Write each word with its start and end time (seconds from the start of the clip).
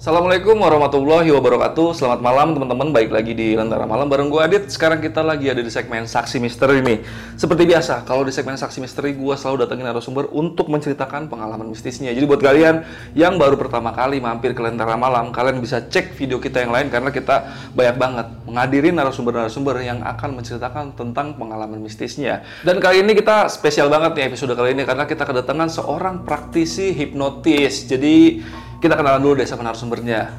Assalamualaikum 0.00 0.56
warahmatullahi 0.56 1.28
wabarakatuh. 1.28 1.92
Selamat 1.92 2.24
malam 2.24 2.56
teman-teman. 2.56 2.88
Baik 2.88 3.12
lagi 3.12 3.36
di 3.36 3.52
Lentera 3.52 3.84
Malam 3.84 4.08
bareng 4.08 4.32
gue 4.32 4.40
Adit. 4.40 4.72
Sekarang 4.72 4.96
kita 4.96 5.20
lagi 5.20 5.52
ada 5.52 5.60
di 5.60 5.68
segmen 5.68 6.08
Saksi 6.08 6.40
Misteri 6.40 6.80
nih. 6.80 7.04
Seperti 7.36 7.68
biasa 7.68 8.08
Kalau 8.08 8.24
di 8.24 8.32
segmen 8.32 8.56
Saksi 8.56 8.80
Misteri 8.80 9.12
Gue 9.12 9.36
selalu 9.36 9.68
datengin 9.68 9.84
narasumber 9.84 10.32
Untuk 10.32 10.72
menceritakan 10.72 11.28
pengalaman 11.28 11.68
mistisnya. 11.68 12.16
Jadi 12.16 12.24
buat 12.24 12.40
kalian 12.40 12.80
Yang 13.12 13.34
baru 13.44 13.60
pertama 13.60 13.92
kali 13.92 14.24
mampir 14.24 14.56
ke 14.56 14.64
Lentera 14.64 14.96
Malam 14.96 15.36
Kalian 15.36 15.60
bisa 15.60 15.84
cek 15.84 16.16
video 16.16 16.40
kita 16.40 16.64
yang 16.64 16.72
lain 16.72 16.88
Karena 16.88 17.12
kita 17.12 17.52
banyak 17.76 17.96
banget 18.00 18.26
Menghadirin 18.48 18.96
narasumber-narasumber 18.96 19.84
Yang 19.84 20.00
akan 20.00 20.30
menceritakan 20.32 20.84
tentang 20.96 21.36
pengalaman 21.36 21.76
mistisnya. 21.76 22.40
Dan 22.64 22.80
kali 22.80 23.04
ini 23.04 23.12
kita 23.12 23.52
spesial 23.52 23.92
banget 23.92 24.16
nih 24.16 24.32
episode 24.32 24.56
kali 24.56 24.72
ini 24.72 24.88
Karena 24.88 25.04
kita 25.04 25.28
kedatangan 25.28 25.68
seorang 25.68 26.24
praktisi 26.24 26.96
hipnotis. 26.96 27.84
Jadi 27.84 28.40
kita 28.80 28.96
kenalan 28.96 29.20
dulu 29.20 29.34
deh 29.38 29.46
sama 29.46 29.62
narasumbernya. 29.62 30.32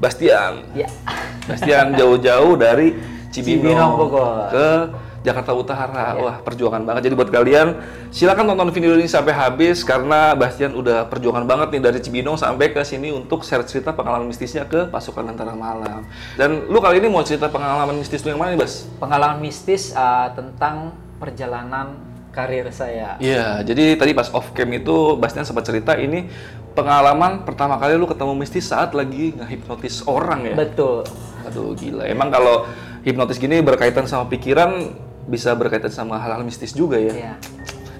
Bastian. 0.00 0.64
Ya. 0.74 0.88
Bastian 1.46 1.94
jauh-jauh 1.94 2.56
dari 2.56 2.96
Cibinong, 3.30 3.62
Cibinong, 3.62 3.92
Bogor. 4.00 4.48
ke 4.50 4.68
Jakarta 5.24 5.52
Utara. 5.56 6.06
Ya. 6.16 6.20
Wah, 6.20 6.36
perjuangan 6.40 6.84
banget. 6.84 7.08
Jadi 7.08 7.14
buat 7.16 7.30
kalian 7.32 7.80
silakan 8.12 8.52
tonton 8.52 8.72
video 8.72 8.96
ini 8.96 9.08
sampai 9.08 9.32
habis 9.32 9.80
karena 9.84 10.36
Bastian 10.36 10.76
udah 10.76 11.08
perjuangan 11.08 11.44
banget 11.48 11.76
nih 11.76 11.82
dari 11.84 11.98
Cibinong 12.00 12.36
sampai 12.36 12.72
ke 12.72 12.80
sini 12.84 13.12
untuk 13.12 13.44
share 13.44 13.64
cerita 13.64 13.92
pengalaman 13.92 14.28
mistisnya 14.28 14.64
ke 14.64 14.88
pasukan 14.88 15.24
Antara 15.28 15.56
Malam. 15.56 16.04
Dan 16.36 16.68
lu 16.68 16.80
kali 16.80 17.00
ini 17.00 17.08
mau 17.08 17.24
cerita 17.24 17.48
pengalaman 17.48 17.96
mistis 17.96 18.24
lu 18.24 18.32
yang 18.32 18.40
mana 18.40 18.56
nih, 18.56 18.60
Bas? 18.60 18.84
Pengalaman 19.00 19.40
mistis 19.44 19.92
uh, 19.96 20.32
tentang 20.36 20.92
perjalanan 21.16 22.13
karir 22.34 22.66
saya. 22.74 23.14
Iya, 23.22 23.62
jadi 23.62 23.94
tadi 23.94 24.10
pas 24.10 24.28
off 24.34 24.50
cam 24.52 24.68
itu 24.74 25.14
Bastian 25.14 25.46
sempat 25.46 25.64
cerita 25.70 25.94
ini 25.94 26.26
pengalaman 26.74 27.46
pertama 27.46 27.78
kali 27.78 27.94
lu 27.94 28.10
ketemu 28.10 28.34
mistis 28.34 28.66
saat 28.66 28.90
lagi 28.92 29.38
ngehipnotis 29.38 30.02
orang 30.10 30.50
ya. 30.50 30.54
Betul. 30.58 31.06
Aduh 31.46 31.78
gila. 31.78 32.04
Emang 32.10 32.34
kalau 32.34 32.66
hipnotis 33.06 33.38
gini 33.38 33.62
berkaitan 33.62 34.10
sama 34.10 34.26
pikiran 34.26 34.90
bisa 35.30 35.54
berkaitan 35.54 35.94
sama 35.94 36.18
hal-hal 36.18 36.42
mistis 36.42 36.74
juga 36.74 36.98
ya. 36.98 37.14
Ya. 37.14 37.34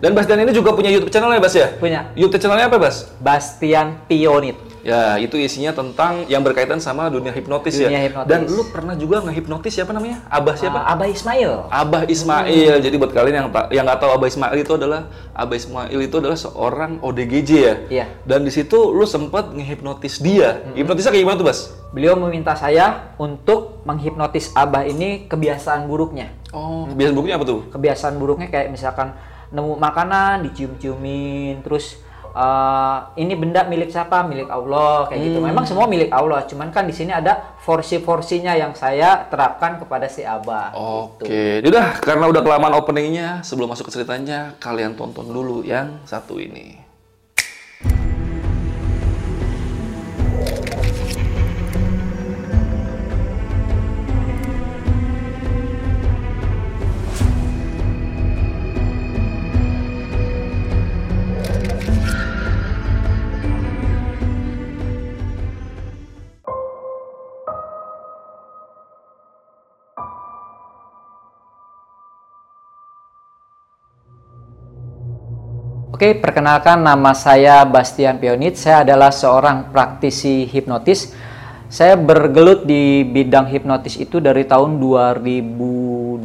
Dan 0.03 0.13
Bastian 0.13 0.43
ini 0.43 0.53
juga 0.53 0.77
punya 0.77 0.93
YouTube 0.93 1.09
channel 1.09 1.33
ya, 1.33 1.41
Bas 1.41 1.55
ya? 1.57 1.69
Punya 1.81 2.01
YouTube 2.13 2.43
channelnya 2.43 2.69
apa, 2.69 2.77
Bas? 2.77 3.09
Bastian 3.23 4.05
Pionit. 4.05 4.74
Ya, 4.85 5.17
itu 5.17 5.41
isinya 5.41 5.73
tentang 5.73 6.29
yang 6.29 6.45
berkaitan 6.45 6.77
sama 6.77 7.09
dunia 7.09 7.33
hipnotis 7.33 7.81
ya. 7.81 7.89
Dunia 7.89 8.05
hipnotis. 8.05 8.29
Dan 8.29 8.41
lu 8.45 8.69
pernah 8.69 8.93
juga 8.93 9.25
ngehipnotis 9.25 9.73
siapa 9.73 9.97
namanya? 9.97 10.21
Abah 10.29 10.55
siapa? 10.61 10.77
Uh, 10.85 10.93
Abah 10.93 11.09
Ismail. 11.09 11.53
Abah 11.73 12.03
Ismail. 12.05 12.75
Jadi 12.85 12.95
buat 13.01 13.17
kalian 13.17 13.35
yang 13.41 13.49
yang 13.73 13.89
nggak 13.89 14.05
tahu 14.05 14.13
Abah 14.13 14.29
Ismail 14.29 14.61
itu 14.61 14.73
adalah 14.77 15.09
Abah 15.33 15.57
Ismail 15.57 15.99
itu 16.05 16.17
adalah 16.21 16.37
seorang 16.37 17.01
ODGJ 17.01 17.51
ya. 17.57 17.75
Iya. 17.89 18.07
Dan 18.29 18.45
di 18.45 18.53
situ 18.53 18.77
lu 18.77 19.09
sempat 19.09 19.57
ngehipnotis 19.57 20.21
dia. 20.21 20.61
Hipnotisnya 20.77 21.17
kayak 21.17 21.25
gimana 21.25 21.37
tuh, 21.41 21.49
Bas? 21.49 21.61
Beliau 21.97 22.21
meminta 22.21 22.53
saya 22.53 23.17
untuk 23.17 23.81
menghipnotis 23.89 24.53
Abah 24.53 24.85
ini 24.85 25.25
kebiasaan 25.33 25.89
buruknya. 25.89 26.29
Oh, 26.53 26.85
kebiasaan 26.93 27.17
bukunya 27.17 27.41
apa 27.41 27.47
tuh? 27.49 27.61
Kebiasaan 27.73 28.15
buruknya 28.21 28.53
kayak 28.53 28.69
misalkan 28.69 29.17
nemu 29.49 29.81
makanan 29.81 30.45
dicium-ciumin 30.51 31.63
terus 31.65 32.05
uh, 32.35 33.15
ini 33.17 33.33
benda 33.39 33.65
milik 33.65 33.89
siapa? 33.89 34.27
Milik 34.27 34.51
Allah 34.53 35.09
kayak 35.09 35.21
gitu. 35.25 35.39
Memang 35.41 35.65
semua 35.65 35.89
milik 35.89 36.13
Allah, 36.13 36.45
cuman 36.45 36.69
kan 36.75 36.85
di 36.85 36.93
sini 36.93 37.15
ada 37.15 37.57
porsi-porsinya 37.65 38.53
yang 38.53 38.77
saya 38.77 39.25
terapkan 39.33 39.81
kepada 39.81 40.11
si 40.11 40.21
Abah. 40.27 40.75
Oke, 40.77 41.65
udah 41.65 41.97
karena 42.03 42.29
udah 42.29 42.43
kelamaan 42.45 42.77
openingnya, 42.77 43.41
sebelum 43.41 43.73
masuk 43.73 43.89
ke 43.89 43.97
ceritanya, 43.97 44.53
kalian 44.61 44.99
tonton 44.99 45.31
dulu 45.31 45.65
yang 45.65 46.05
satu 46.05 46.37
ini. 46.37 46.84
Oke, 76.05 76.21
perkenalkan 76.21 76.85
nama 76.85 77.17
saya 77.17 77.65
Bastian 77.65 78.21
Pionit. 78.21 78.61
Saya 78.61 78.85
adalah 78.85 79.09
seorang 79.09 79.73
praktisi 79.73 80.45
hipnotis. 80.45 81.17
Saya 81.73 81.97
bergelut 81.97 82.69
di 82.69 83.09
bidang 83.09 83.49
hipnotis 83.49 83.97
itu 83.97 84.21
dari 84.21 84.45
tahun 84.45 84.77
2012 84.77 86.21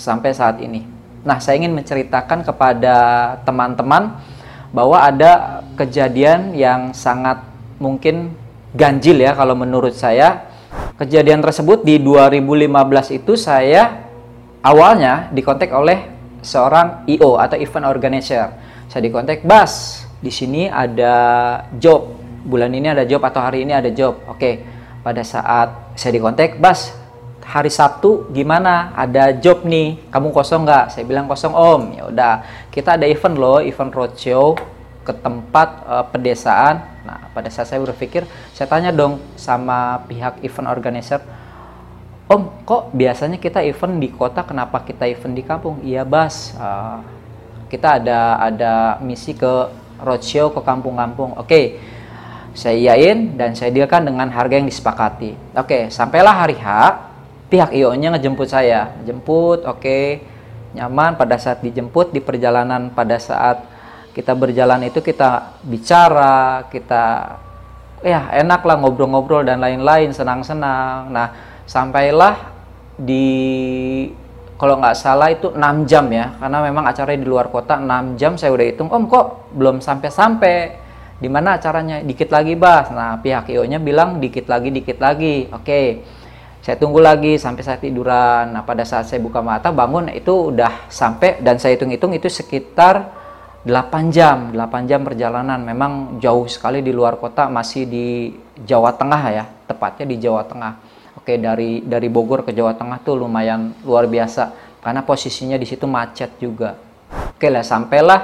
sampai 0.00 0.30
saat 0.32 0.64
ini. 0.64 0.88
Nah, 1.28 1.36
saya 1.44 1.60
ingin 1.60 1.76
menceritakan 1.76 2.40
kepada 2.40 2.96
teman-teman 3.44 4.16
bahwa 4.72 4.96
ada 4.96 5.60
kejadian 5.76 6.56
yang 6.56 6.96
sangat 6.96 7.44
mungkin 7.76 8.32
ganjil 8.72 9.20
ya 9.20 9.36
kalau 9.36 9.60
menurut 9.60 9.92
saya. 9.92 10.48
Kejadian 10.96 11.44
tersebut 11.44 11.84
di 11.84 12.00
2015 12.00 13.12
itu 13.12 13.36
saya 13.36 14.08
awalnya 14.64 15.28
dikontak 15.36 15.68
oleh 15.68 16.16
seorang 16.40 17.04
IO 17.04 17.36
atau 17.36 17.60
event 17.60 17.84
organizer. 17.84 18.69
Saya 18.90 19.06
dikontak, 19.06 19.46
"Bas, 19.46 20.02
di 20.18 20.34
sini 20.34 20.66
ada 20.66 21.14
job. 21.78 22.18
Bulan 22.42 22.74
ini 22.74 22.90
ada 22.90 23.06
job 23.06 23.22
atau 23.22 23.38
hari 23.38 23.62
ini 23.62 23.70
ada 23.70 23.86
job." 23.94 24.18
Oke. 24.26 24.66
Pada 25.06 25.22
saat 25.22 25.94
saya 25.94 26.18
dikontak, 26.18 26.58
"Bas, 26.58 26.90
hari 27.46 27.70
Sabtu 27.70 28.26
gimana? 28.34 28.90
Ada 28.98 29.30
job 29.38 29.62
nih. 29.62 30.10
Kamu 30.10 30.34
kosong 30.34 30.66
nggak?" 30.66 30.90
Saya 30.90 31.06
bilang 31.06 31.30
kosong, 31.30 31.54
Om. 31.54 31.82
Ya 31.94 32.02
udah, 32.10 32.34
kita 32.74 32.98
ada 32.98 33.06
event 33.06 33.38
loh, 33.38 33.62
event 33.62 33.94
roadshow 33.94 34.58
ke 35.06 35.14
tempat 35.14 35.68
eh, 35.86 36.04
pedesaan. 36.10 36.82
Nah, 37.06 37.30
pada 37.30 37.46
saat 37.46 37.70
saya 37.70 37.78
berpikir, 37.78 38.26
saya 38.52 38.66
tanya 38.66 38.90
dong 38.90 39.22
sama 39.38 40.02
pihak 40.10 40.42
event 40.42 40.66
organizer, 40.66 41.22
Om, 42.30 42.62
kok 42.62 42.94
biasanya 42.94 43.42
kita 43.42 43.58
event 43.62 43.98
di 43.98 44.06
kota, 44.10 44.46
kenapa 44.46 44.86
kita 44.86 45.02
event 45.06 45.34
di 45.34 45.42
kampung? 45.42 45.82
Iya, 45.82 46.06
Bas. 46.06 46.54
Uh, 46.54 47.19
kita 47.70 48.02
ada 48.02 48.42
ada 48.42 48.72
misi 48.98 49.32
ke 49.32 49.70
roadshow 50.02 50.50
ke 50.50 50.60
kampung-kampung. 50.60 51.38
Oke, 51.38 51.78
saya 52.50 52.74
iyain 52.74 53.38
dan 53.38 53.54
saya 53.54 53.70
dealkan 53.70 54.02
dengan 54.02 54.26
harga 54.34 54.58
yang 54.58 54.66
disepakati. 54.66 55.54
Oke, 55.54 55.86
sampailah 55.86 56.34
hari 56.34 56.58
H, 56.58 56.66
pihak 57.46 57.70
IO-nya 57.70 58.10
ngejemput 58.18 58.50
saya. 58.50 58.90
Jemput, 59.06 59.62
oke, 59.62 60.18
nyaman. 60.74 61.14
Pada 61.14 61.38
saat 61.38 61.62
dijemput 61.62 62.10
di 62.10 62.18
perjalanan, 62.18 62.90
pada 62.90 63.22
saat 63.22 63.62
kita 64.10 64.34
berjalan 64.34 64.90
itu 64.90 64.98
kita 64.98 65.62
bicara, 65.62 66.66
kita 66.74 67.38
ya 68.02 68.34
enak 68.34 68.66
lah 68.66 68.76
ngobrol-ngobrol 68.82 69.46
dan 69.46 69.62
lain-lain, 69.62 70.10
senang-senang. 70.10 71.14
Nah, 71.14 71.28
sampailah 71.70 72.34
di 72.98 73.26
kalau 74.60 74.76
nggak 74.76 74.92
salah 74.92 75.32
itu 75.32 75.56
6 75.56 75.88
jam 75.88 76.04
ya 76.12 76.36
karena 76.36 76.60
memang 76.60 76.84
acaranya 76.84 77.24
di 77.24 77.28
luar 77.32 77.48
kota 77.48 77.80
6 77.80 78.20
jam 78.20 78.36
saya 78.36 78.52
udah 78.52 78.66
hitung 78.68 78.92
om 78.92 79.08
kok 79.08 79.56
belum 79.56 79.80
sampai-sampai? 79.80 80.76
Di 81.16 81.28
mana 81.32 81.56
acaranya? 81.56 82.04
Dikit 82.04 82.28
lagi 82.28 82.60
bas. 82.60 82.92
Nah 82.92 83.16
pihak 83.24 83.48
IO 83.48 83.64
nya 83.64 83.80
bilang 83.80 84.20
dikit 84.20 84.52
lagi 84.52 84.68
dikit 84.68 85.00
lagi. 85.00 85.48
Oke 85.48 86.04
saya 86.60 86.76
tunggu 86.76 87.00
lagi 87.00 87.40
sampai 87.40 87.64
saya 87.64 87.80
tiduran. 87.80 88.52
Nah 88.52 88.60
pada 88.60 88.84
saat 88.84 89.08
saya 89.08 89.24
buka 89.24 89.40
mata 89.40 89.72
bangun 89.72 90.12
itu 90.12 90.52
udah 90.52 90.92
sampai 90.92 91.40
dan 91.40 91.56
saya 91.56 91.80
hitung-hitung 91.80 92.12
itu 92.12 92.28
sekitar 92.28 93.16
8 93.64 94.12
jam 94.12 94.52
8 94.52 94.84
jam 94.84 95.00
perjalanan. 95.00 95.56
Memang 95.56 96.20
jauh 96.20 96.44
sekali 96.52 96.84
di 96.84 96.92
luar 96.92 97.16
kota 97.16 97.48
masih 97.48 97.88
di 97.88 98.36
Jawa 98.60 98.92
Tengah 98.92 99.22
ya 99.32 99.44
tepatnya 99.64 100.04
di 100.04 100.20
Jawa 100.20 100.44
Tengah 100.44 100.89
Oke 101.20 101.36
dari 101.36 101.84
dari 101.84 102.08
Bogor 102.08 102.42
ke 102.48 102.56
Jawa 102.56 102.72
Tengah 102.74 103.04
tuh 103.04 103.20
lumayan 103.20 103.76
luar 103.84 104.08
biasa 104.08 104.76
karena 104.80 105.04
posisinya 105.04 105.60
di 105.60 105.68
situ 105.68 105.84
macet 105.84 106.40
juga. 106.40 106.80
Oke 107.36 107.52
lah 107.52 107.60
sampailah 107.60 108.20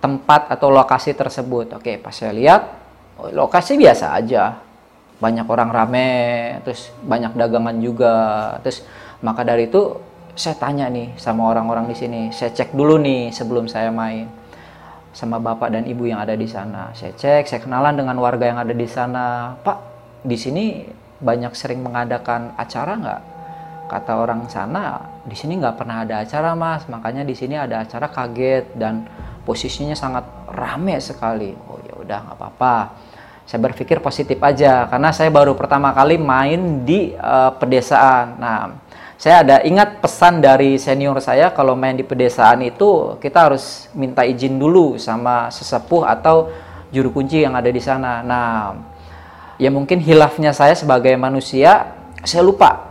tempat 0.00 0.48
atau 0.48 0.72
lokasi 0.72 1.12
tersebut. 1.12 1.76
Oke 1.76 2.00
pas 2.00 2.16
saya 2.16 2.32
lihat 2.32 2.62
oh, 3.20 3.28
lokasi 3.28 3.76
biasa 3.76 4.16
aja 4.16 4.64
banyak 5.22 5.46
orang 5.46 5.70
rame, 5.70 6.12
terus 6.66 6.90
banyak 7.06 7.38
dagangan 7.38 7.78
juga. 7.78 8.14
Terus 8.66 8.82
maka 9.22 9.46
dari 9.46 9.70
itu 9.70 9.94
saya 10.34 10.58
tanya 10.58 10.90
nih 10.90 11.14
sama 11.14 11.46
orang-orang 11.46 11.86
di 11.86 11.94
sini, 11.94 12.20
saya 12.34 12.50
cek 12.50 12.74
dulu 12.74 12.98
nih 12.98 13.30
sebelum 13.30 13.70
saya 13.70 13.94
main 13.94 14.26
sama 15.14 15.38
bapak 15.38 15.70
dan 15.70 15.84
ibu 15.86 16.10
yang 16.10 16.18
ada 16.18 16.34
di 16.34 16.48
sana. 16.50 16.90
Saya 16.96 17.14
cek, 17.14 17.46
saya 17.46 17.60
kenalan 17.62 17.94
dengan 17.94 18.18
warga 18.18 18.50
yang 18.50 18.58
ada 18.58 18.74
di 18.74 18.88
sana. 18.88 19.54
Pak, 19.60 19.78
di 20.26 20.34
sini 20.34 20.64
banyak 21.22 21.54
sering 21.54 21.80
mengadakan 21.80 22.52
acara 22.58 22.92
nggak? 22.98 23.22
Kata 23.86 24.12
orang 24.18 24.48
sana, 24.50 24.98
di 25.22 25.38
sini 25.38 25.60
nggak 25.62 25.76
pernah 25.78 26.02
ada 26.02 26.24
acara 26.24 26.56
mas, 26.58 26.84
makanya 26.90 27.22
di 27.22 27.36
sini 27.38 27.54
ada 27.54 27.86
acara 27.86 28.10
kaget 28.10 28.74
dan 28.74 29.06
posisinya 29.46 29.94
sangat 29.94 30.26
rame 30.50 30.98
sekali. 30.98 31.54
Oh 31.70 31.78
ya 31.86 31.94
udah 32.00 32.18
nggak 32.26 32.36
apa-apa. 32.38 32.76
Saya 33.46 33.58
berpikir 33.62 33.98
positif 33.98 34.38
aja 34.40 34.86
karena 34.86 35.10
saya 35.10 35.28
baru 35.28 35.52
pertama 35.58 35.90
kali 35.92 36.16
main 36.16 36.86
di 36.86 37.12
uh, 37.14 37.52
pedesaan. 37.58 38.38
Nah, 38.38 38.60
saya 39.18 39.46
ada 39.46 39.56
ingat 39.62 40.02
pesan 40.02 40.42
dari 40.42 40.78
senior 40.82 41.22
saya 41.22 41.54
kalau 41.54 41.78
main 41.78 41.94
di 41.94 42.02
pedesaan 42.02 42.62
itu 42.66 43.18
kita 43.22 43.50
harus 43.50 43.86
minta 43.94 44.26
izin 44.26 44.58
dulu 44.58 44.98
sama 44.98 45.46
sesepuh 45.52 46.02
atau 46.06 46.50
juru 46.90 47.14
kunci 47.14 47.42
yang 47.42 47.54
ada 47.54 47.70
di 47.70 47.78
sana. 47.78 48.22
Nah, 48.22 48.74
ya 49.62 49.70
mungkin 49.70 50.02
hilafnya 50.02 50.50
saya 50.50 50.74
sebagai 50.74 51.14
manusia, 51.14 51.94
saya 52.26 52.42
lupa 52.42 52.90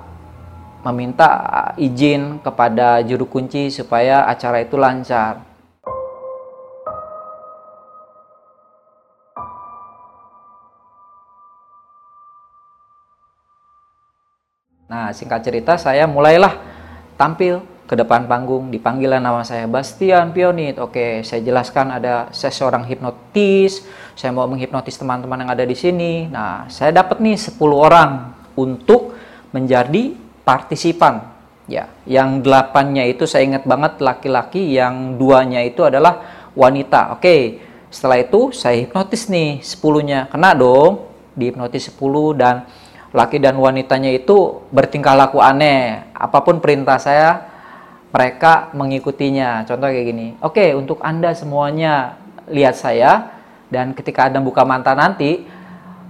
meminta 0.87 1.27
izin 1.75 2.39
kepada 2.39 3.03
juru 3.03 3.27
kunci 3.27 3.67
supaya 3.67 4.23
acara 4.23 4.63
itu 4.63 4.79
lancar. 4.79 5.43
Nah, 14.87 15.11
singkat 15.11 15.43
cerita 15.43 15.75
saya 15.75 16.07
mulailah 16.07 16.55
tampil 17.19 17.63
ke 17.91 17.99
depan 17.99 18.23
panggung, 18.23 18.71
dipanggil 18.71 19.19
nama 19.19 19.43
saya 19.43 19.67
Bastian 19.67 20.31
Pionit. 20.31 20.79
Oke, 20.79 21.27
saya 21.27 21.43
jelaskan 21.43 21.91
ada 21.91 22.31
saya 22.31 22.55
seorang 22.55 22.87
hipnotis, 22.87 23.83
saya 24.15 24.31
mau 24.31 24.47
menghipnotis 24.47 24.95
teman-teman 24.95 25.43
yang 25.43 25.51
ada 25.51 25.67
di 25.67 25.75
sini. 25.75 26.31
Nah, 26.31 26.71
saya 26.71 26.95
dapat 26.95 27.19
nih 27.19 27.35
10 27.35 27.59
orang 27.75 28.31
untuk 28.55 29.11
menjadi 29.51 30.15
partisipan. 30.47 31.35
Ya, 31.67 31.91
yang 32.07 32.39
delapannya 32.39 33.11
itu 33.11 33.27
saya 33.27 33.43
ingat 33.43 33.67
banget 33.67 33.99
laki-laki, 33.99 34.71
yang 34.71 35.19
duanya 35.19 35.59
itu 35.59 35.83
adalah 35.83 36.47
wanita. 36.55 37.19
Oke, 37.19 37.59
setelah 37.91 38.23
itu 38.23 38.55
saya 38.55 38.87
hipnotis 38.87 39.27
nih 39.27 39.59
10-nya. 39.59 40.31
Kena 40.31 40.55
dong, 40.55 41.11
dihipnotis 41.35 41.91
10 41.91 42.39
dan 42.39 42.63
laki 43.11 43.35
dan 43.43 43.59
wanitanya 43.59 44.15
itu 44.15 44.63
bertingkah 44.71 45.11
laku 45.11 45.43
aneh. 45.43 46.07
Apa 46.15 46.39
pun 46.39 46.63
perintah 46.63 46.95
saya, 46.95 47.50
mereka 48.11 48.69
mengikutinya. 48.75 49.63
Contoh 49.63 49.87
kayak 49.87 50.05
gini. 50.07 50.27
Oke, 50.43 50.75
untuk 50.75 50.99
Anda 51.01 51.31
semuanya 51.31 52.19
lihat 52.51 52.75
saya 52.75 53.31
dan 53.71 53.95
ketika 53.95 54.27
Anda 54.27 54.43
buka 54.43 54.67
mata 54.67 54.91
nanti, 54.91 55.47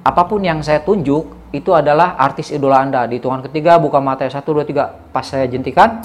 apa 0.02 0.26
pun 0.26 0.42
yang 0.42 0.66
saya 0.66 0.82
tunjuk 0.82 1.54
itu 1.54 1.72
adalah 1.72 2.18
artis 2.18 2.50
idola 2.52 2.82
Anda. 2.82 3.06
Di 3.06 3.22
hitungan 3.22 3.46
ketiga 3.46 3.78
buka 3.78 4.02
mata 4.02 4.26
satu 4.26 4.58
dua 4.58 4.66
tiga. 4.66 4.92
Pas 5.14 5.24
saya 5.24 5.46
jentikan, 5.46 6.02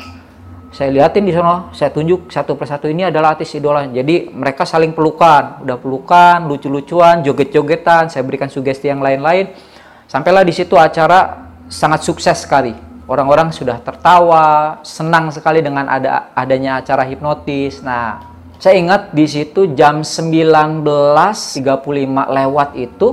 saya 0.68 0.92
liatin 0.92 1.24
di 1.24 1.32
sana, 1.32 1.72
saya 1.72 1.88
tunjuk 1.88 2.28
satu 2.28 2.54
persatu 2.60 2.86
ini 2.86 3.08
adalah 3.08 3.34
artis 3.34 3.56
idola. 3.56 3.88
Jadi 3.88 4.28
mereka 4.30 4.68
saling 4.68 4.92
pelukan, 4.92 5.64
udah 5.64 5.76
pelukan, 5.80 6.44
lucu-lucuan, 6.44 7.24
joget-jogetan. 7.24 8.12
Saya 8.12 8.22
berikan 8.22 8.52
sugesti 8.52 8.92
yang 8.92 9.00
lain-lain 9.00 9.76
Sampailah 10.06 10.46
di 10.46 10.54
situ 10.54 10.78
acara 10.78 11.50
sangat 11.66 12.06
sukses 12.06 12.46
sekali. 12.46 12.70
Orang-orang 13.06 13.54
sudah 13.54 13.78
tertawa, 13.78 14.78
senang 14.82 15.30
sekali 15.30 15.62
dengan 15.62 15.86
ada 15.86 16.34
adanya 16.34 16.82
acara 16.82 17.06
hipnotis. 17.06 17.78
Nah, 17.86 18.18
saya 18.58 18.82
ingat 18.82 19.14
di 19.14 19.30
situ 19.30 19.72
jam 19.78 20.02
19.35 20.02 20.82
lewat 22.10 22.68
itu 22.74 23.08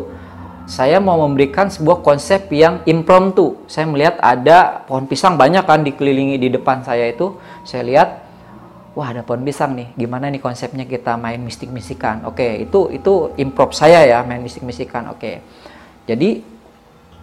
saya 0.65 0.97
mau 0.97 1.19
memberikan 1.21 1.69
sebuah 1.69 2.01
konsep 2.01 2.49
yang 2.49 2.81
impromptu. 2.89 3.61
Saya 3.69 3.85
melihat 3.85 4.17
ada 4.23 4.81
pohon 4.87 5.05
pisang 5.05 5.37
banyak 5.37 5.61
kan 5.61 5.85
dikelilingi 5.85 6.41
di 6.41 6.49
depan 6.49 6.81
saya 6.81 7.11
itu. 7.11 7.37
Saya 7.61 7.83
lihat 7.85 8.23
wah 8.93 9.09
ada 9.09 9.25
pohon 9.25 9.41
pisang 9.41 9.73
nih 9.73 9.89
gimana 9.97 10.29
nih 10.29 10.41
konsepnya 10.41 10.85
kita 10.85 11.17
main 11.17 11.41
mistik-mistikan 11.41 12.29
oke 12.29 12.45
itu 12.45 12.93
itu 12.93 13.33
improv 13.41 13.73
saya 13.73 14.05
ya 14.05 14.21
main 14.21 14.41
mistik-mistikan 14.45 15.09
oke 15.09 15.41
jadi 16.05 16.45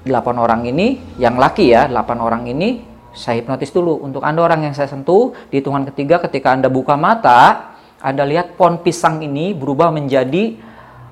8 0.06 0.36
orang 0.40 0.64
ini, 0.64 1.00
yang 1.20 1.36
laki 1.36 1.72
ya, 1.72 1.84
8 1.88 2.20
orang 2.20 2.48
ini 2.48 2.80
saya 3.12 3.42
hipnotis 3.42 3.74
dulu. 3.74 4.00
Untuk 4.00 4.22
Anda 4.24 4.46
orang 4.46 4.64
yang 4.64 4.74
saya 4.74 4.88
sentuh, 4.88 5.34
di 5.50 5.60
hitungan 5.60 5.84
ketiga 5.92 6.22
ketika 6.24 6.54
Anda 6.54 6.72
buka 6.72 6.96
mata, 6.96 7.74
Anda 8.00 8.24
lihat 8.24 8.56
pohon 8.56 8.80
pisang 8.80 9.20
ini 9.20 9.52
berubah 9.52 9.92
menjadi 9.92 10.56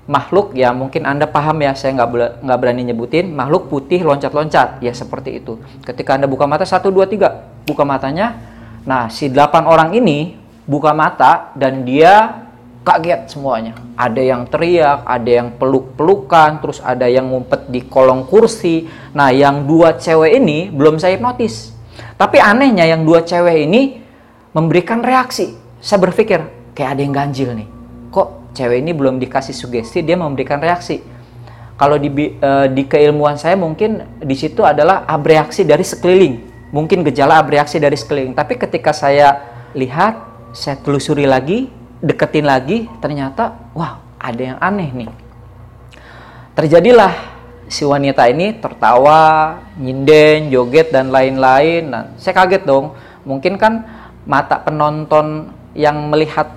makhluk 0.08 0.56
ya 0.56 0.73
mungkin 0.73 1.05
Anda 1.05 1.29
paham 1.29 1.61
ya, 1.61 1.76
saya 1.76 1.93
nggak 2.00 2.40
nggak 2.40 2.58
berani 2.58 2.82
nyebutin, 2.88 3.29
makhluk 3.29 3.69
putih 3.69 4.00
loncat-loncat, 4.00 4.81
ya 4.81 4.93
seperti 4.96 5.44
itu. 5.44 5.61
Ketika 5.84 6.17
Anda 6.17 6.25
buka 6.25 6.49
mata, 6.49 6.64
satu 6.64 6.88
dua 6.88 7.05
tiga 7.05 7.44
buka 7.69 7.84
matanya, 7.84 8.41
nah 8.88 9.12
si 9.12 9.29
8 9.29 9.69
orang 9.69 9.93
ini 9.93 10.41
buka 10.64 10.96
mata 10.96 11.52
dan 11.52 11.84
dia 11.84 12.48
kaget 12.88 13.29
semuanya. 13.29 13.76
Ada 14.00 14.23
yang 14.25 14.49
teriak, 14.49 15.05
ada 15.05 15.29
yang 15.29 15.52
peluk-pelukan, 15.61 16.64
terus 16.64 16.81
ada 16.81 17.05
yang 17.05 17.29
ngumpet 17.29 17.69
di 17.69 17.85
kolong 17.85 18.25
kursi. 18.25 18.88
Nah, 19.12 19.29
yang 19.29 19.69
dua 19.69 20.00
cewek 20.00 20.40
ini 20.40 20.73
belum 20.73 20.96
saya 20.96 21.20
hipnotis. 21.20 21.76
Tapi 22.17 22.40
anehnya 22.40 22.88
yang 22.88 23.05
dua 23.05 23.20
cewek 23.20 23.69
ini 23.69 24.00
memberikan 24.56 25.05
reaksi. 25.05 25.52
Saya 25.85 26.00
berpikir, 26.00 26.73
kayak 26.73 26.96
ada 26.96 27.00
yang 27.05 27.12
ganjil 27.12 27.52
nih. 27.52 27.69
Kok 28.08 28.56
cewek 28.56 28.81
ini 28.81 28.96
belum 28.96 29.20
dikasih 29.20 29.52
sugesti, 29.52 30.00
dia 30.00 30.17
memberikan 30.17 30.58
reaksi. 30.58 31.05
Kalau 31.79 31.94
di, 31.94 32.11
uh, 32.11 32.67
di 32.67 32.82
keilmuan 32.91 33.38
saya 33.38 33.55
mungkin 33.55 34.19
di 34.19 34.34
situ 34.34 34.67
adalah 34.67 35.06
abreaksi 35.06 35.62
dari 35.62 35.87
sekeliling. 35.87 36.34
Mungkin 36.75 37.06
gejala 37.06 37.38
abreaksi 37.38 37.79
dari 37.79 37.94
sekeliling. 37.94 38.34
Tapi 38.34 38.58
ketika 38.58 38.91
saya 38.91 39.38
lihat, 39.79 40.19
saya 40.50 40.75
telusuri 40.82 41.23
lagi, 41.23 41.70
deketin 41.99 42.47
lagi 42.47 42.87
ternyata 43.03 43.59
wah 43.75 43.99
ada 44.19 44.43
yang 44.55 44.59
aneh 44.59 44.91
nih. 44.95 45.11
Terjadilah 46.55 47.15
si 47.71 47.85
wanita 47.85 48.27
ini 48.27 48.56
tertawa 48.59 49.55
nyinden 49.79 50.50
joget 50.50 50.91
dan 50.91 51.13
lain-lain. 51.15 51.91
Nah 51.91 52.03
saya 52.19 52.34
kaget 52.34 52.67
dong 52.67 52.96
mungkin 53.22 53.61
kan 53.61 53.87
mata 54.27 54.58
penonton 54.58 55.55
yang 55.77 56.11
melihat 56.11 56.51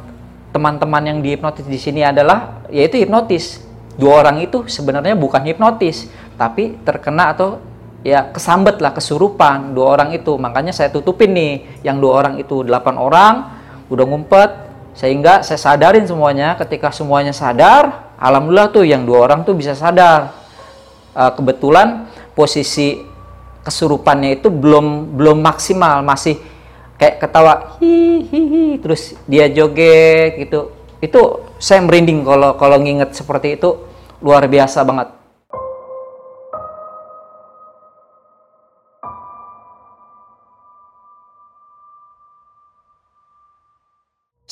teman-teman 0.51 1.03
yang 1.05 1.19
dihipnotis 1.23 1.67
di 1.67 1.77
sini 1.77 2.01
adalah 2.01 2.65
yaitu 2.73 2.97
hipnotis. 2.97 3.61
Dua 3.99 4.23
orang 4.23 4.41
itu 4.41 4.65
sebenarnya 4.65 5.13
bukan 5.13 5.43
hipnotis 5.45 6.09
tapi 6.39 6.79
terkena 6.81 7.35
atau 7.35 7.61
ya 8.01 8.33
kesambet 8.33 8.81
lah 8.81 8.95
kesurupan 8.95 9.77
dua 9.77 9.99
orang 9.99 10.09
itu. 10.15 10.33
Makanya 10.39 10.73
saya 10.73 10.89
tutupin 10.89 11.35
nih 11.35 11.81
yang 11.85 12.01
dua 12.01 12.25
orang 12.25 12.41
itu 12.41 12.65
delapan 12.65 12.95
orang 12.97 13.33
udah 13.91 14.05
ngumpet 14.07 14.70
sehingga 14.97 15.45
saya 15.45 15.59
sadarin 15.59 16.03
semuanya. 16.09 16.57
Ketika 16.59 16.89
semuanya 16.91 17.31
sadar 17.31 18.11
alhamdulillah 18.17 18.73
tuh 18.73 18.83
yang 18.83 19.05
dua 19.05 19.29
orang 19.29 19.45
tuh 19.45 19.55
bisa 19.55 19.77
sadar. 19.77 20.33
Uh, 21.11 21.31
kebetulan 21.35 22.07
posisi 22.33 23.03
kesurupannya 23.61 24.41
itu 24.41 24.49
belum 24.49 25.15
belum 25.15 25.37
maksimal. 25.39 26.01
Masih 26.01 26.39
kayak 26.97 27.21
ketawa 27.21 27.77
hihihi 27.77 28.81
terus 28.81 29.13
dia 29.29 29.45
joget 29.47 30.41
gitu. 30.41 30.73
Itu 31.01 31.49
saya 31.61 31.85
merinding 31.85 32.25
kalau 32.25 32.57
kalau 32.57 32.77
nginget 32.81 33.13
seperti 33.13 33.59
itu. 33.59 33.87
Luar 34.21 34.45
biasa 34.45 34.85
banget 34.85 35.20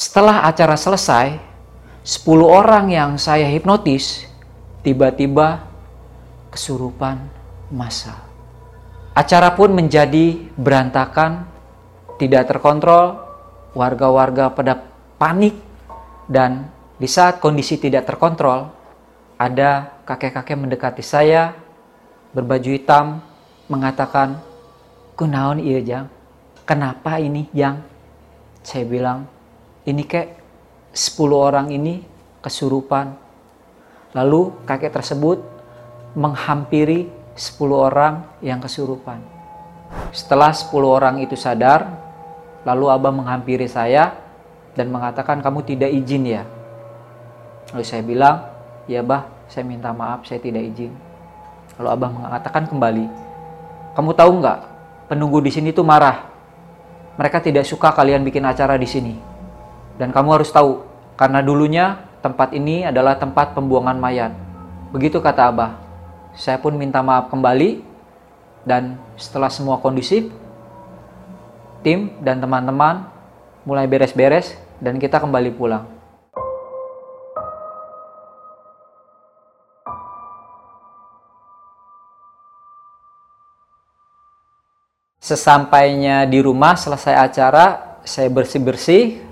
Setelah 0.09 0.41
acara 0.41 0.73
selesai, 0.73 1.37
10 2.01 2.41
orang 2.41 2.89
yang 2.89 3.21
saya 3.21 3.45
hipnotis 3.45 4.25
tiba-tiba 4.81 5.61
kesurupan 6.49 7.29
massa. 7.69 8.17
Acara 9.13 9.53
pun 9.53 9.69
menjadi 9.69 10.49
berantakan, 10.57 11.45
tidak 12.17 12.49
terkontrol, 12.49 13.21
warga-warga 13.77 14.49
pada 14.49 14.81
panik 15.21 15.53
dan 16.25 16.73
di 16.97 17.05
saat 17.05 17.37
kondisi 17.37 17.77
tidak 17.77 18.09
terkontrol, 18.09 18.65
ada 19.37 19.93
kakek-kakek 20.09 20.57
mendekati 20.57 21.05
saya 21.05 21.53
berbaju 22.33 22.69
hitam 22.73 23.21
mengatakan, 23.69 24.41
"Kunaon 25.13 25.61
iya, 25.61 25.85
Jang? 25.85 26.09
Kenapa 26.65 27.21
ini, 27.21 27.45
Jang?" 27.53 27.85
Saya 28.65 28.89
bilang, 28.89 29.37
ini 29.89 30.05
kek 30.05 30.37
10 30.93 31.17
orang 31.33 31.73
ini 31.73 32.05
kesurupan. 32.45 33.17
Lalu 34.13 34.53
kakek 34.65 34.93
tersebut 34.93 35.41
menghampiri 36.17 37.09
10 37.37 37.57
orang 37.73 38.25
yang 38.41 38.57
kesurupan. 38.57 39.21
Setelah 40.13 40.53
10 40.53 40.69
orang 40.85 41.15
itu 41.21 41.37
sadar, 41.37 41.85
lalu 42.65 42.89
Abah 42.89 43.13
menghampiri 43.13 43.69
saya 43.69 44.17
dan 44.73 44.89
mengatakan 44.89 45.41
kamu 45.41 45.65
tidak 45.65 45.89
izin 45.93 46.23
ya. 46.25 46.43
Lalu 47.73 47.85
saya 47.85 48.01
bilang, 48.01 48.35
ya 48.89 49.05
bah, 49.05 49.29
saya 49.45 49.65
minta 49.65 49.93
maaf, 49.93 50.25
saya 50.25 50.41
tidak 50.41 50.65
izin. 50.73 50.93
Lalu 51.77 51.87
Abah 51.89 52.09
mengatakan 52.09 52.65
kembali, 52.65 53.05
kamu 53.93 54.11
tahu 54.17 54.31
nggak, 54.41 54.59
penunggu 55.09 55.39
di 55.41 55.51
sini 55.53 55.69
tuh 55.69 55.85
marah. 55.85 56.27
Mereka 57.17 57.43
tidak 57.43 57.67
suka 57.67 57.93
kalian 57.93 58.25
bikin 58.25 58.47
acara 58.47 58.79
di 58.79 58.87
sini. 58.87 59.28
Dan 59.99 60.15
kamu 60.15 60.39
harus 60.39 60.47
tahu, 60.47 60.87
karena 61.19 61.43
dulunya 61.43 61.99
tempat 62.23 62.55
ini 62.55 62.87
adalah 62.87 63.19
tempat 63.19 63.51
pembuangan 63.51 63.99
mayat. 63.99 64.31
Begitu 64.95 65.19
kata 65.19 65.51
Abah. 65.51 65.71
Saya 66.39 66.55
pun 66.55 66.71
minta 66.79 67.03
maaf 67.03 67.27
kembali 67.27 67.83
dan 68.63 68.95
setelah 69.19 69.51
semua 69.51 69.75
kondusif, 69.83 70.31
tim 71.83 72.15
dan 72.23 72.39
teman-teman 72.39 73.11
mulai 73.67 73.91
beres-beres 73.91 74.55
dan 74.79 74.95
kita 74.95 75.19
kembali 75.19 75.51
pulang. 75.51 75.83
Sesampainya 85.19 86.23
di 86.23 86.39
rumah 86.39 86.73
selesai 86.79 87.13
acara, 87.13 87.99
saya 88.01 88.31
bersih-bersih, 88.33 89.28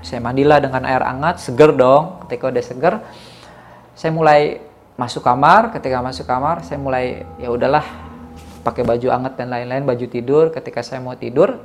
saya 0.00 0.20
mandilah 0.24 0.58
dengan 0.64 0.82
air 0.88 1.04
hangat, 1.04 1.40
seger 1.44 1.76
dong. 1.76 2.24
Ketika 2.26 2.48
udah 2.48 2.64
seger, 2.64 2.94
saya 3.92 4.10
mulai 4.12 4.60
masuk 4.96 5.24
kamar. 5.24 5.72
Ketika 5.76 6.00
masuk 6.00 6.24
kamar 6.28 6.60
saya 6.64 6.80
mulai 6.80 7.24
ya 7.40 7.48
udahlah 7.48 7.84
pakai 8.60 8.84
baju 8.84 9.08
anget 9.12 9.40
dan 9.40 9.48
lain-lain 9.52 9.84
baju 9.84 10.06
tidur. 10.08 10.52
Ketika 10.52 10.84
saya 10.84 11.00
mau 11.00 11.16
tidur 11.16 11.56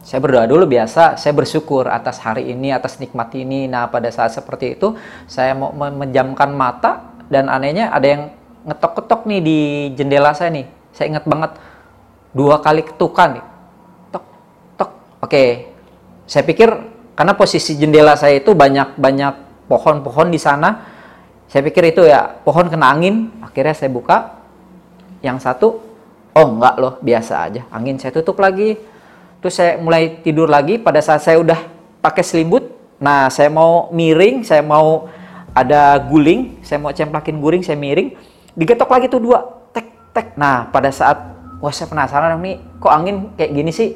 saya 0.00 0.20
berdoa 0.24 0.48
dulu 0.48 0.64
biasa. 0.64 1.20
Saya 1.20 1.32
bersyukur 1.36 1.88
atas 1.88 2.20
hari 2.24 2.48
ini 2.48 2.72
atas 2.72 2.96
nikmat 2.96 3.32
ini. 3.36 3.68
Nah 3.68 3.88
pada 3.92 4.08
saat 4.08 4.32
seperti 4.32 4.80
itu 4.80 4.96
saya 5.28 5.52
mau 5.52 5.72
menjamkan 5.72 6.52
mata 6.56 7.12
dan 7.28 7.52
anehnya 7.52 7.92
ada 7.92 8.06
yang 8.08 8.22
ngetok-ketok 8.64 9.28
nih 9.28 9.40
di 9.44 9.58
jendela 9.96 10.32
saya 10.32 10.52
nih. 10.52 10.66
Saya 10.96 11.16
ingat 11.16 11.24
banget 11.28 11.52
dua 12.32 12.64
kali 12.64 12.84
ketukan 12.84 13.40
nih. 13.40 13.44
Tok 14.12 14.24
tok. 14.80 14.90
Oke. 15.24 15.44
Saya 16.24 16.46
pikir 16.46 16.99
karena 17.14 17.32
posisi 17.36 17.76
jendela 17.76 18.16
saya 18.16 18.40
itu 18.40 18.56
banyak 18.56 18.96
banyak 18.96 19.34
pohon-pohon 19.70 20.34
di 20.34 20.40
sana. 20.40 20.88
Saya 21.50 21.62
pikir 21.66 21.94
itu 21.94 22.02
ya 22.06 22.42
pohon 22.42 22.66
kena 22.66 22.90
angin. 22.90 23.30
Akhirnya 23.42 23.74
saya 23.74 23.90
buka. 23.90 24.42
Yang 25.20 25.38
satu 25.46 25.68
oh 26.34 26.46
enggak 26.56 26.74
loh 26.80 26.94
biasa 26.98 27.34
aja. 27.46 27.62
Angin 27.70 28.00
saya 28.00 28.10
tutup 28.10 28.38
lagi. 28.42 28.74
Terus 29.44 29.54
saya 29.54 29.78
mulai 29.78 30.22
tidur 30.24 30.50
lagi. 30.50 30.78
Pada 30.82 30.98
saat 30.98 31.22
saya 31.22 31.38
udah 31.38 31.58
pakai 32.00 32.26
selimut 32.26 32.82
nah 33.00 33.32
saya 33.32 33.48
mau 33.48 33.88
miring 33.96 34.44
saya 34.44 34.60
mau 34.60 35.08
ada 35.56 35.96
guling 36.04 36.60
saya 36.60 36.76
mau 36.76 36.92
cemplakin 36.92 37.36
guling 37.36 37.62
saya 37.62 37.76
miring. 37.76 38.16
Digetok 38.56 38.90
lagi 38.90 39.06
tuh 39.12 39.20
dua 39.20 39.44
tek 39.76 39.86
tek. 40.16 40.26
Nah 40.40 40.72
pada 40.72 40.88
saat 40.88 41.20
wah 41.60 41.72
saya 41.72 41.92
penasaran 41.92 42.40
nih 42.40 42.56
kok 42.80 42.92
angin 42.92 43.32
kayak 43.36 43.52
gini 43.52 43.72
sih? 43.72 43.92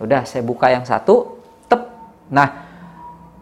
Udah 0.00 0.24
saya 0.28 0.44
buka 0.44 0.72
yang 0.72 0.84
satu 0.84 1.35
nah 2.28 2.66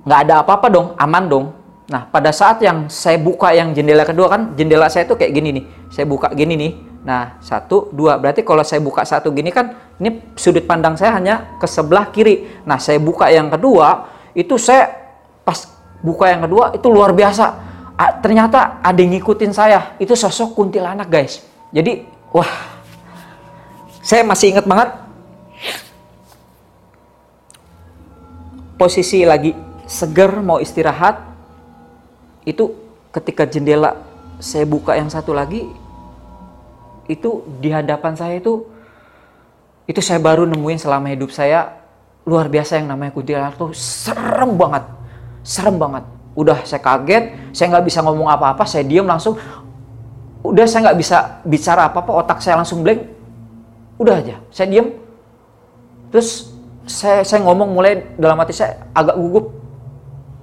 nggak 0.04 0.20
ada 0.28 0.34
apa-apa 0.44 0.66
dong 0.68 0.86
aman 0.96 1.24
dong 1.26 1.46
Nah, 1.84 2.08
pada 2.08 2.32
saat 2.32 2.64
yang 2.64 2.88
saya 2.88 3.20
buka 3.20 3.52
yang 3.52 3.76
jendela 3.76 4.08
kedua 4.08 4.32
kan, 4.32 4.56
jendela 4.56 4.88
saya 4.88 5.04
tuh 5.04 5.20
kayak 5.20 5.36
gini 5.36 5.60
nih. 5.60 5.64
Saya 5.92 6.08
buka 6.08 6.32
gini 6.32 6.56
nih. 6.56 6.72
Nah, 7.04 7.36
satu, 7.44 7.92
dua. 7.92 8.16
Berarti 8.16 8.40
kalau 8.40 8.64
saya 8.64 8.80
buka 8.80 9.04
satu 9.04 9.28
gini 9.28 9.52
kan, 9.52 9.76
ini 10.00 10.32
sudut 10.32 10.64
pandang 10.64 10.96
saya 10.96 11.12
hanya 11.12 11.60
ke 11.60 11.68
sebelah 11.68 12.08
kiri. 12.08 12.64
Nah, 12.64 12.80
saya 12.80 12.96
buka 12.96 13.28
yang 13.28 13.52
kedua, 13.52 14.08
itu 14.32 14.56
saya 14.56 14.88
pas 15.44 15.68
buka 16.00 16.32
yang 16.32 16.48
kedua 16.48 16.72
itu 16.72 16.88
luar 16.88 17.12
biasa. 17.12 17.46
A, 18.00 18.16
ternyata 18.16 18.80
ada 18.80 18.96
yang 18.96 19.20
ngikutin 19.20 19.52
saya. 19.52 19.92
Itu 20.00 20.16
sosok 20.16 20.56
kuntilanak, 20.56 21.12
guys. 21.12 21.44
Jadi, 21.68 22.08
wah. 22.32 22.48
Saya 24.00 24.24
masih 24.24 24.56
ingat 24.56 24.64
banget 24.64 24.88
posisi 28.74 29.22
lagi 29.22 29.54
seger 29.84 30.40
mau 30.40 30.58
istirahat 30.58 31.20
itu 32.44 32.72
ketika 33.14 33.46
jendela 33.46 33.96
saya 34.40 34.66
buka 34.66 34.96
yang 34.98 35.08
satu 35.08 35.30
lagi 35.30 35.68
itu 37.06 37.44
di 37.60 37.68
hadapan 37.70 38.16
saya 38.16 38.40
itu 38.40 38.64
itu 39.84 40.00
saya 40.00 40.18
baru 40.18 40.48
nemuin 40.48 40.80
selama 40.80 41.12
hidup 41.12 41.30
saya 41.30 41.84
luar 42.24 42.48
biasa 42.48 42.80
yang 42.80 42.88
namanya 42.88 43.12
kuntilanak 43.12 43.54
tuh 43.60 43.76
serem 43.76 44.56
banget 44.56 44.84
serem 45.44 45.76
banget. 45.76 46.02
Udah 46.34 46.64
saya 46.66 46.82
kaget 46.82 47.54
saya 47.54 47.76
nggak 47.76 47.86
bisa 47.86 48.00
ngomong 48.02 48.26
apa-apa 48.32 48.64
saya 48.66 48.82
diam 48.82 49.06
langsung. 49.06 49.38
Udah 50.42 50.64
saya 50.66 50.90
nggak 50.90 50.98
bisa 50.98 51.38
bicara 51.44 51.92
apa-apa 51.92 52.10
otak 52.24 52.38
saya 52.40 52.58
langsung 52.58 52.82
blank. 52.82 53.04
Udah 54.00 54.18
aja 54.18 54.40
saya 54.50 54.66
diam 54.72 54.90
terus 56.10 56.50
saya 56.84 57.24
saya 57.24 57.40
ngomong 57.44 57.72
mulai 57.72 58.04
dalam 58.20 58.36
hati 58.40 58.52
saya 58.52 58.88
agak 58.92 59.16
gugup. 59.16 59.46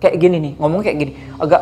Kayak 0.02 0.18
gini 0.18 0.38
nih 0.42 0.54
ngomong 0.58 0.82
kayak 0.82 0.98
gini. 0.98 1.14
Agak 1.38 1.62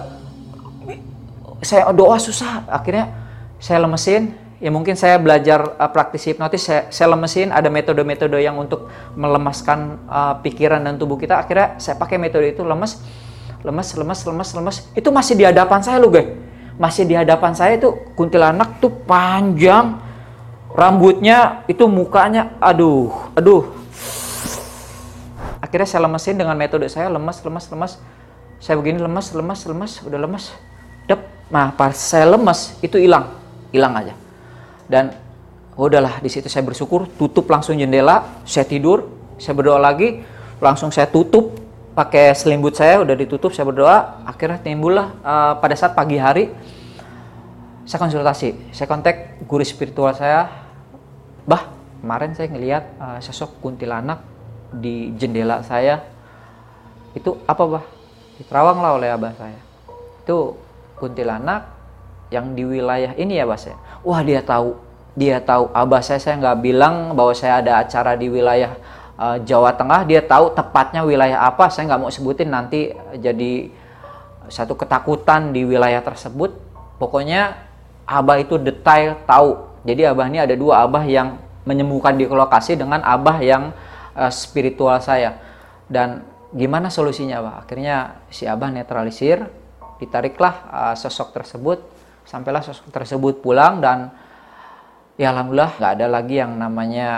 saya 1.59 1.91
doa 1.91 2.15
susah. 2.19 2.63
Akhirnya 2.71 3.11
saya 3.59 3.83
lemesin. 3.83 4.31
Ya 4.59 4.71
mungkin 4.75 4.99
saya 4.99 5.15
belajar 5.15 5.79
uh, 5.79 5.87
praktisi 5.91 6.35
hipnotis. 6.35 6.67
Saya, 6.67 6.87
saya 6.91 7.11
lemesin. 7.11 7.51
Ada 7.51 7.67
metode-metode 7.67 8.39
yang 8.39 8.59
untuk 8.59 8.87
melemaskan 9.15 9.99
uh, 10.07 10.35
pikiran 10.39 10.83
dan 10.83 10.95
tubuh 10.95 11.19
kita. 11.19 11.39
Akhirnya 11.39 11.79
saya 11.79 11.99
pakai 11.99 12.15
metode 12.15 12.55
itu. 12.55 12.63
Lemes 12.63 13.03
lemes 13.63 13.89
lemes 13.95 14.19
lemes 14.23 14.49
lemes. 14.55 14.77
Itu 14.95 15.11
masih 15.11 15.35
di 15.35 15.43
hadapan 15.43 15.83
saya 15.83 15.99
loh 15.99 16.11
guys. 16.11 16.31
Masih 16.79 17.03
di 17.03 17.11
hadapan 17.11 17.51
saya 17.51 17.75
itu 17.75 17.91
kuntilanak 18.15 18.79
tuh 18.79 18.91
panjang. 19.03 19.99
Rambutnya 20.69 21.65
itu 21.67 21.89
mukanya 21.89 22.55
aduh 22.61 23.33
aduh 23.33 23.78
akhirnya 25.69 25.85
saya 25.85 26.01
lemesin 26.09 26.35
dengan 26.41 26.57
metode 26.57 26.89
saya 26.89 27.13
lemes 27.13 27.45
lemes 27.45 27.65
lemes. 27.69 27.93
Saya 28.57 28.75
begini 28.81 28.97
lemes 28.97 29.29
lemes 29.37 29.59
lemes 29.69 29.91
udah 30.01 30.19
lemes. 30.19 30.49
Dep 31.05 31.39
Nah, 31.49 31.73
pas 31.73 31.97
saya 31.97 32.29
lemes 32.29 32.77
itu 32.85 33.01
hilang, 33.01 33.33
hilang 33.73 33.93
aja. 33.97 34.13
Dan 34.85 35.13
udahlah 35.73 36.21
di 36.21 36.29
situ 36.29 36.45
saya 36.45 36.61
bersyukur, 36.61 37.09
tutup 37.17 37.49
langsung 37.49 37.73
jendela, 37.73 38.41
saya 38.45 38.69
tidur, 38.69 39.09
saya 39.41 39.57
berdoa 39.57 39.81
lagi, 39.81 40.21
langsung 40.61 40.93
saya 40.93 41.09
tutup 41.09 41.57
pakai 41.97 42.37
selimut 42.37 42.77
saya 42.77 43.01
udah 43.01 43.17
ditutup, 43.17 43.49
saya 43.49 43.65
berdoa, 43.65 44.21
akhirnya 44.29 44.61
timbullah 44.61 45.09
uh, 45.25 45.53
pada 45.57 45.73
saat 45.73 45.97
pagi 45.97 46.21
hari 46.21 46.53
saya 47.89 48.05
konsultasi, 48.05 48.69
saya 48.69 48.85
kontak 48.85 49.41
guru 49.49 49.65
spiritual 49.65 50.13
saya, 50.13 50.45
bah 51.49 51.65
kemarin 52.05 52.37
saya 52.37 52.53
ngelihat 52.53 52.83
uh, 53.01 53.17
sosok 53.17 53.57
kuntilanak 53.65 54.21
di 54.73 55.13
jendela 55.17 55.61
saya, 55.65 56.05
itu 57.17 57.37
apa 57.49 57.63
bah? 57.65 57.85
Diterawang 58.37 58.79
lah 58.79 58.91
oleh 58.95 59.09
abah 59.11 59.33
saya. 59.35 59.59
Itu 60.23 60.55
kuntilanak 60.95 61.67
yang 62.29 62.53
di 62.53 62.63
wilayah 62.63 63.17
ini 63.17 63.41
ya 63.41 63.45
Bas 63.49 63.65
ya. 63.65 63.75
Wah 64.05 64.21
dia 64.21 64.39
tahu, 64.45 64.77
dia 65.17 65.41
tahu. 65.41 65.67
Abah 65.73 65.99
saya 66.05 66.21
saya 66.21 66.37
nggak 66.37 66.57
bilang 66.61 67.17
bahwa 67.17 67.33
saya 67.33 67.59
ada 67.59 67.81
acara 67.81 68.13
di 68.15 68.29
wilayah 68.29 68.77
uh, 69.17 69.37
Jawa 69.41 69.73
Tengah. 69.73 70.05
Dia 70.05 70.21
tahu 70.23 70.53
tepatnya 70.53 71.01
wilayah 71.03 71.43
apa. 71.49 71.67
Saya 71.73 71.89
nggak 71.89 72.01
mau 72.01 72.11
sebutin 72.13 72.53
nanti 72.53 72.93
jadi 73.17 73.73
satu 74.47 74.77
ketakutan 74.77 75.51
di 75.51 75.65
wilayah 75.65 75.99
tersebut. 76.05 76.53
Pokoknya 77.01 77.67
Abah 78.05 78.41
itu 78.41 78.57
detail 78.61 79.19
tahu. 79.25 79.67
Jadi 79.83 80.05
Abah 80.05 80.25
ini 80.29 80.39
ada 80.41 80.53
dua 80.53 80.85
Abah 80.85 81.03
yang 81.05 81.41
menyembuhkan 81.65 82.17
di 82.17 82.25
lokasi 82.25 82.77
dengan 82.77 83.01
Abah 83.03 83.41
yang 83.41 83.73
uh, 84.19 84.33
spiritual 84.33 84.99
saya. 84.99 85.39
Dan 85.87 86.27
gimana 86.51 86.91
solusinya 86.91 87.39
Abah? 87.39 87.55
Akhirnya 87.63 88.27
si 88.27 88.43
Abah 88.43 88.67
netralisir 88.67 89.47
ditariklah 90.03 90.55
uh, 90.67 90.95
sosok 90.99 91.31
tersebut 91.31 91.79
sampailah 92.29 92.61
sosok 92.61 92.93
tersebut 92.93 93.41
pulang 93.41 93.81
dan 93.81 94.13
ya 95.17 95.33
alhamdulillah 95.33 95.81
nggak 95.81 95.93
ada 95.97 96.07
lagi 96.07 96.37
yang 96.37 96.53
namanya 96.61 97.09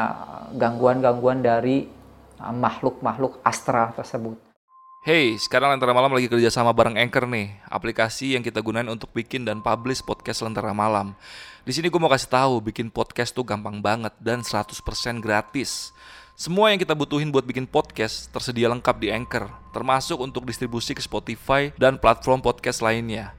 gangguan-gangguan 0.56 1.44
dari 1.44 1.84
uh, 2.40 2.56
makhluk-makhluk 2.56 3.44
astral 3.44 3.92
tersebut. 3.92 4.40
Hey, 5.02 5.34
sekarang 5.34 5.74
Lentera 5.74 5.98
Malam 5.98 6.14
lagi 6.14 6.30
kerja 6.30 6.54
sama 6.54 6.78
bareng 6.78 6.94
Anchor 6.94 7.26
nih, 7.26 7.58
aplikasi 7.74 8.38
yang 8.38 8.46
kita 8.46 8.62
gunain 8.62 8.86
untuk 8.86 9.10
bikin 9.10 9.42
dan 9.42 9.58
publish 9.66 10.06
podcast 10.06 10.46
Lentera 10.46 10.78
Malam. 10.78 11.18
Di 11.66 11.74
sini 11.74 11.90
gue 11.90 11.98
mau 11.98 12.06
kasih 12.06 12.30
tahu, 12.30 12.62
bikin 12.70 12.94
podcast 12.94 13.34
tuh 13.34 13.42
gampang 13.42 13.82
banget 13.82 14.14
dan 14.22 14.46
100% 14.46 14.78
gratis. 15.18 15.90
Semua 16.40 16.72
yang 16.72 16.80
kita 16.80 16.96
butuhin 16.96 17.28
buat 17.28 17.44
bikin 17.44 17.68
podcast 17.68 18.32
tersedia 18.32 18.72
lengkap 18.72 18.96
di 19.04 19.12
Anchor, 19.12 19.52
termasuk 19.76 20.16
untuk 20.16 20.48
distribusi 20.48 20.96
ke 20.96 21.04
Spotify 21.04 21.76
dan 21.76 22.00
platform 22.00 22.40
podcast 22.40 22.80
lainnya. 22.80 23.36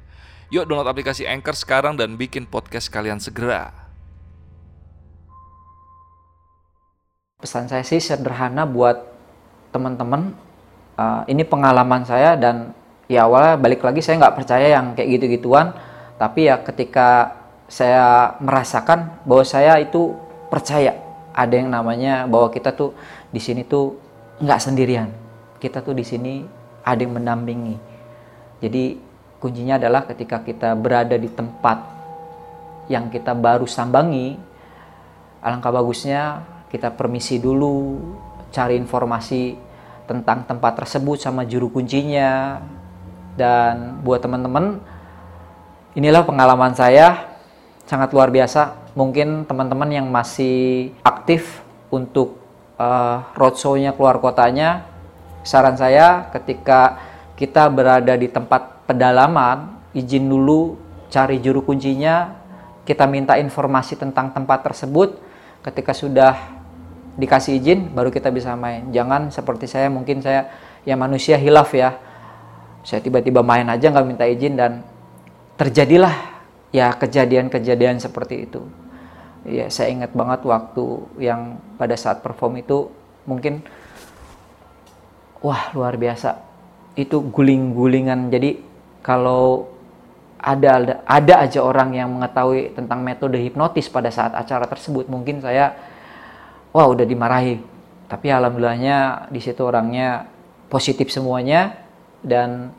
Yuk 0.52 0.68
download 0.68 0.92
aplikasi 0.92 1.24
Anchor 1.24 1.56
sekarang 1.56 1.96
dan 1.96 2.20
bikin 2.20 2.44
podcast 2.44 2.92
kalian 2.92 3.16
segera. 3.16 3.72
Pesan 7.40 7.72
saya 7.72 7.80
sih 7.80 7.98
sederhana 7.98 8.68
buat 8.68 9.00
teman-teman. 9.72 10.36
Uh, 10.92 11.24
ini 11.32 11.48
pengalaman 11.48 12.04
saya 12.04 12.36
dan 12.36 12.76
ya 13.08 13.24
awalnya 13.24 13.56
balik 13.56 13.80
lagi 13.80 14.04
saya 14.04 14.20
nggak 14.20 14.36
percaya 14.36 14.68
yang 14.68 14.92
kayak 14.92 15.16
gitu-gituan. 15.16 15.72
Tapi 16.20 16.52
ya 16.52 16.60
ketika 16.60 17.40
saya 17.72 18.36
merasakan 18.44 19.24
bahwa 19.24 19.42
saya 19.48 19.80
itu 19.80 20.12
percaya 20.52 21.11
ada 21.32 21.54
yang 21.56 21.72
namanya 21.72 22.28
bahwa 22.28 22.52
kita 22.52 22.76
tuh 22.76 22.92
di 23.32 23.40
sini 23.40 23.64
tuh 23.64 23.96
nggak 24.40 24.60
sendirian. 24.60 25.08
Kita 25.58 25.80
tuh 25.80 25.96
di 25.96 26.04
sini 26.04 26.44
ada 26.84 27.00
yang 27.00 27.16
mendampingi. 27.16 27.76
Jadi 28.62 28.98
kuncinya 29.42 29.80
adalah 29.80 30.06
ketika 30.06 30.44
kita 30.44 30.76
berada 30.78 31.18
di 31.18 31.26
tempat 31.26 31.78
yang 32.86 33.08
kita 33.08 33.34
baru 33.34 33.66
sambangi, 33.66 34.38
alangkah 35.42 35.74
bagusnya 35.74 36.42
kita 36.70 36.94
permisi 36.94 37.38
dulu, 37.38 37.98
cari 38.52 38.76
informasi 38.78 39.54
tentang 40.06 40.44
tempat 40.44 40.82
tersebut 40.82 41.18
sama 41.18 41.46
juru 41.46 41.70
kuncinya. 41.70 42.60
Dan 43.32 44.04
buat 44.04 44.20
teman-teman, 44.20 44.76
inilah 45.96 46.20
pengalaman 46.20 46.76
saya 46.76 47.38
sangat 47.88 48.12
luar 48.12 48.28
biasa. 48.28 48.81
Mungkin 48.92 49.48
teman-teman 49.48 49.88
yang 49.88 50.06
masih 50.12 50.92
aktif 51.00 51.64
untuk 51.88 52.36
uh, 52.76 53.24
roadshow-nya 53.32 53.96
keluar 53.96 54.20
kotanya, 54.20 54.84
saran 55.40 55.76
saya 55.80 56.28
ketika 56.32 57.00
kita 57.36 57.72
berada 57.72 58.14
di 58.14 58.28
tempat 58.28 58.84
pedalaman, 58.84 59.80
izin 59.96 60.28
dulu 60.28 60.76
cari 61.08 61.40
juru 61.40 61.64
kuncinya, 61.64 62.36
kita 62.84 63.08
minta 63.08 63.40
informasi 63.40 63.96
tentang 63.96 64.32
tempat 64.32 64.64
tersebut. 64.64 65.20
Ketika 65.62 65.94
sudah 65.94 66.34
dikasih 67.14 67.60
izin, 67.60 67.80
baru 67.94 68.10
kita 68.10 68.32
bisa 68.32 68.56
main. 68.58 68.90
Jangan 68.90 69.30
seperti 69.30 69.68
saya, 69.70 69.92
mungkin 69.92 70.20
saya 70.20 70.52
ya 70.82 70.98
manusia 70.98 71.38
hilaf 71.38 71.72
ya. 71.72 71.96
Saya 72.82 72.98
tiba-tiba 72.98 73.46
main 73.46 73.68
aja 73.70 73.88
nggak 73.88 74.06
minta 74.06 74.26
izin 74.26 74.58
dan 74.58 74.82
terjadilah 75.54 76.31
ya 76.72 76.96
kejadian-kejadian 76.96 78.00
seperti 78.00 78.48
itu. 78.48 78.64
Ya 79.46 79.68
saya 79.68 79.92
ingat 79.92 80.16
banget 80.16 80.42
waktu 80.48 80.84
yang 81.20 81.60
pada 81.76 81.94
saat 81.94 82.24
perform 82.24 82.64
itu 82.64 82.88
mungkin 83.28 83.62
wah 85.44 85.70
luar 85.76 86.00
biasa. 86.00 86.40
Itu 86.96 87.20
guling-gulingan. 87.28 88.32
Jadi 88.32 88.58
kalau 89.04 89.68
ada, 90.42 90.82
ada 90.82 90.94
ada 91.06 91.34
aja 91.46 91.60
orang 91.62 91.94
yang 91.94 92.10
mengetahui 92.18 92.74
tentang 92.74 93.04
metode 93.06 93.38
hipnotis 93.38 93.86
pada 93.86 94.10
saat 94.10 94.34
acara 94.34 94.66
tersebut, 94.66 95.06
mungkin 95.06 95.38
saya 95.38 95.76
wah 96.74 96.88
udah 96.88 97.06
dimarahi. 97.06 97.62
Tapi 98.10 98.26
alhamdulillahnya 98.28 99.28
di 99.30 99.40
situ 99.40 99.62
orangnya 99.62 100.26
positif 100.68 101.08
semuanya 101.12 101.78
dan 102.24 102.72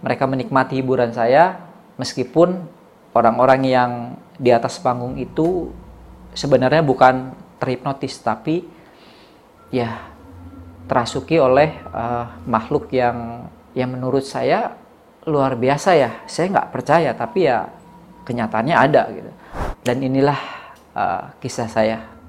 mereka 0.00 0.24
menikmati 0.24 0.80
hiburan 0.80 1.12
saya 1.12 1.58
meskipun 2.00 2.79
orang-orang 3.14 3.62
yang 3.66 3.90
di 4.38 4.50
atas 4.54 4.78
panggung 4.78 5.18
itu 5.18 5.70
sebenarnya 6.32 6.80
bukan 6.80 7.34
terhipnotis 7.60 8.16
tapi 8.22 8.64
ya 9.74 10.10
terasuki 10.90 11.38
oleh 11.38 11.78
uh, 11.94 12.26
makhluk 12.50 12.90
yang 12.90 13.46
yang 13.78 13.94
menurut 13.94 14.26
saya 14.26 14.74
luar 15.26 15.54
biasa 15.54 15.90
ya. 15.94 16.10
Saya 16.26 16.50
nggak 16.50 16.70
percaya 16.74 17.10
tapi 17.14 17.46
ya 17.46 17.68
kenyataannya 18.26 18.76
ada 18.76 19.02
gitu. 19.14 19.30
Dan 19.86 19.96
inilah 20.02 20.40
uh, 20.94 21.22
kisah 21.38 21.70
saya. 21.70 22.19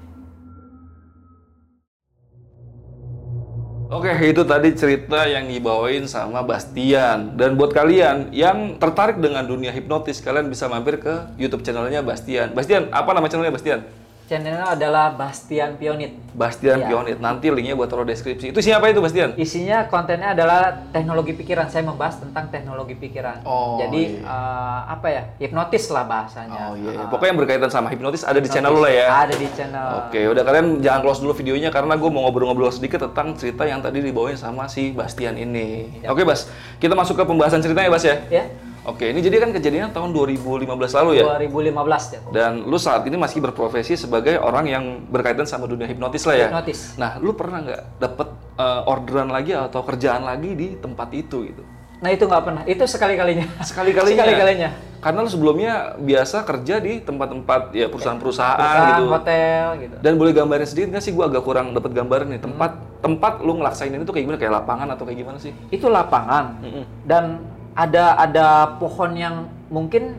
Oke, 3.92 4.08
itu 4.24 4.40
tadi 4.48 4.72
cerita 4.72 5.28
yang 5.28 5.52
dibawain 5.52 6.08
sama 6.08 6.40
Bastian. 6.40 7.36
Dan 7.36 7.60
buat 7.60 7.76
kalian 7.76 8.32
yang 8.32 8.80
tertarik 8.80 9.20
dengan 9.20 9.44
dunia 9.44 9.68
hipnotis, 9.68 10.24
kalian 10.24 10.48
bisa 10.48 10.64
mampir 10.64 10.96
ke 10.96 11.28
YouTube 11.36 11.60
channelnya 11.60 12.00
Bastian. 12.00 12.56
Bastian, 12.56 12.88
apa 12.88 13.12
nama 13.12 13.28
channelnya 13.28 13.52
Bastian? 13.52 13.84
Channelnya 14.32 14.64
adalah 14.72 15.12
Bastian 15.12 15.76
Pionit. 15.76 16.16
Bastian 16.32 16.80
ya. 16.80 16.88
Pionit. 16.88 17.20
Nanti 17.20 17.52
linknya 17.52 17.76
buat 17.76 17.92
taruh 17.92 18.08
deskripsi. 18.08 18.56
Itu 18.56 18.64
siapa 18.64 18.88
itu 18.88 19.04
Bastian? 19.04 19.36
Isinya 19.36 19.84
kontennya 19.92 20.32
adalah 20.32 20.88
teknologi 20.88 21.36
pikiran. 21.36 21.68
Saya 21.68 21.84
membahas 21.84 22.16
tentang 22.16 22.48
teknologi 22.48 22.96
pikiran. 22.96 23.44
Oh, 23.44 23.76
Jadi 23.76 24.16
iya. 24.16 24.24
uh, 24.24 24.80
apa 24.88 25.06
ya? 25.12 25.22
Hipnotis 25.36 25.92
lah 25.92 26.08
bahasanya. 26.08 26.72
Oh 26.72 26.74
iya. 26.80 27.04
Uh, 27.04 27.12
Pokoknya 27.12 27.36
yang 27.36 27.40
berkaitan 27.44 27.68
sama 27.68 27.92
hipnotis 27.92 28.24
ada 28.24 28.40
hipnotis. 28.40 28.48
di 28.48 28.54
channel 28.56 28.72
lo 28.72 28.80
lah 28.80 28.92
ya. 28.96 29.06
Ada 29.28 29.34
di 29.36 29.48
channel. 29.52 29.88
Oke, 30.08 30.20
udah 30.24 30.42
kalian 30.48 30.66
jangan 30.80 31.00
close 31.04 31.20
dulu 31.20 31.32
videonya 31.36 31.68
karena 31.68 31.94
gue 32.00 32.08
mau 32.08 32.24
ngobrol-ngobrol 32.24 32.72
sedikit 32.72 33.04
tentang 33.04 33.36
cerita 33.36 33.68
yang 33.68 33.84
tadi 33.84 34.00
dibawain 34.00 34.40
sama 34.40 34.64
si 34.64 34.96
Bastian 34.96 35.36
ini. 35.36 36.00
Ya. 36.00 36.08
Oke, 36.08 36.24
Bas. 36.24 36.48
Kita 36.80 36.96
masuk 36.96 37.20
ke 37.20 37.24
pembahasan 37.28 37.60
ceritanya, 37.60 37.92
Bas 37.92 38.04
ya. 38.08 38.16
Ya. 38.32 38.48
Oke, 38.82 39.14
ini 39.14 39.22
jadi 39.22 39.38
kan 39.38 39.54
kejadiannya 39.54 39.94
tahun 39.94 40.10
2015 40.10 40.66
lalu 40.98 41.10
ya? 41.22 41.38
2015 41.38 42.18
ya. 42.18 42.20
Dan 42.34 42.66
lu 42.66 42.74
saat 42.82 43.06
ini 43.06 43.14
masih 43.14 43.38
berprofesi 43.38 43.94
sebagai 43.94 44.42
orang 44.42 44.66
yang 44.66 44.84
berkaitan 45.06 45.46
sama 45.46 45.70
dunia 45.70 45.86
hipnotis 45.86 46.26
lah 46.26 46.34
ya? 46.34 46.48
Hipnotis. 46.50 46.98
Nah, 46.98 47.14
lu 47.22 47.30
pernah 47.30 47.62
nggak 47.62 48.02
dapet 48.02 48.28
uh, 48.58 48.90
orderan 48.90 49.30
lagi 49.30 49.54
atau 49.54 49.86
kerjaan 49.86 50.26
lagi 50.26 50.58
di 50.58 50.74
tempat 50.82 51.14
itu 51.14 51.46
gitu? 51.46 51.62
Nah 52.02 52.10
itu 52.10 52.26
nggak 52.26 52.42
pernah, 52.42 52.62
itu 52.66 52.82
sekali-kalinya. 52.82 53.46
Sekali-kalinya? 53.70 54.26
Sekali-kalinya. 54.26 54.70
Karena 54.98 55.18
lu 55.22 55.30
sebelumnya 55.30 55.94
biasa 56.02 56.42
kerja 56.42 56.82
di 56.82 56.98
tempat-tempat 56.98 57.70
ya 57.74 57.86
perusahaan-perusahaan 57.86 58.58
Perusahaan, 58.58 58.98
gitu. 58.98 59.04
hotel 59.14 59.66
gitu. 59.86 59.96
Dan 60.02 60.12
boleh 60.18 60.34
gambarin 60.34 60.66
sedikit 60.66 60.98
nggak 60.98 61.04
sih? 61.06 61.14
Gua 61.14 61.30
agak 61.30 61.46
kurang 61.46 61.70
dapat 61.70 61.94
gambaran 61.94 62.34
nih. 62.34 62.42
Tempat 62.42 62.72
hmm. 62.74 63.02
tempat 63.02 63.32
lu 63.46 63.62
ngelaksain 63.62 63.94
ini 63.94 64.02
tuh 64.02 64.14
kayak 64.18 64.26
gimana? 64.26 64.38
Kayak 64.42 64.54
lapangan 64.62 64.88
atau 64.98 65.04
kayak 65.06 65.18
gimana 65.22 65.38
sih? 65.38 65.54
Itu 65.70 65.86
lapangan. 65.86 66.44
Hmm. 66.58 66.84
Dan 67.06 67.24
ada 67.72 68.16
ada 68.20 68.46
pohon 68.76 69.16
yang 69.16 69.48
mungkin 69.72 70.16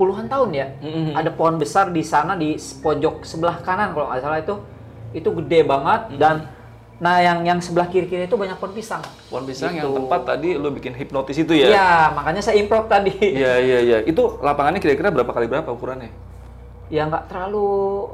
puluhan 0.00 0.26
tahun 0.26 0.50
ya. 0.56 0.66
Mm-hmm. 0.80 1.14
Ada 1.14 1.30
pohon 1.36 1.56
besar 1.60 1.92
di 1.92 2.02
sana 2.02 2.34
di 2.34 2.56
pojok 2.56 3.22
sebelah 3.22 3.60
kanan 3.60 3.92
kalau 3.92 4.08
nggak 4.08 4.22
salah 4.24 4.38
itu 4.40 4.54
itu 5.12 5.28
gede 5.44 5.60
banget 5.68 6.00
mm-hmm. 6.08 6.20
dan 6.20 6.36
nah 7.02 7.18
yang 7.18 7.42
yang 7.42 7.58
sebelah 7.58 7.90
kiri 7.90 8.06
kiri 8.06 8.24
itu 8.30 8.38
banyak 8.38 8.56
pohon 8.56 8.72
pisang. 8.72 9.02
Pohon 9.28 9.44
pisang 9.44 9.74
gitu. 9.74 9.84
yang 9.84 9.92
tempat 10.06 10.20
tadi 10.22 10.54
lo 10.56 10.72
bikin 10.72 10.96
hipnotis 10.96 11.36
itu 11.36 11.52
ya? 11.52 11.68
Iya, 11.68 11.90
makanya 12.14 12.40
saya 12.40 12.56
improv 12.62 12.88
tadi. 12.88 13.12
Iya 13.20 13.58
iya 13.58 13.78
iya. 13.82 13.98
Itu 14.06 14.38
lapangannya 14.40 14.80
kira-kira 14.80 15.12
berapa 15.12 15.32
kali 15.34 15.50
berapa 15.50 15.68
ukurannya? 15.68 16.32
Ya 16.92 17.08
nggak 17.08 17.32
terlalu 17.32 18.04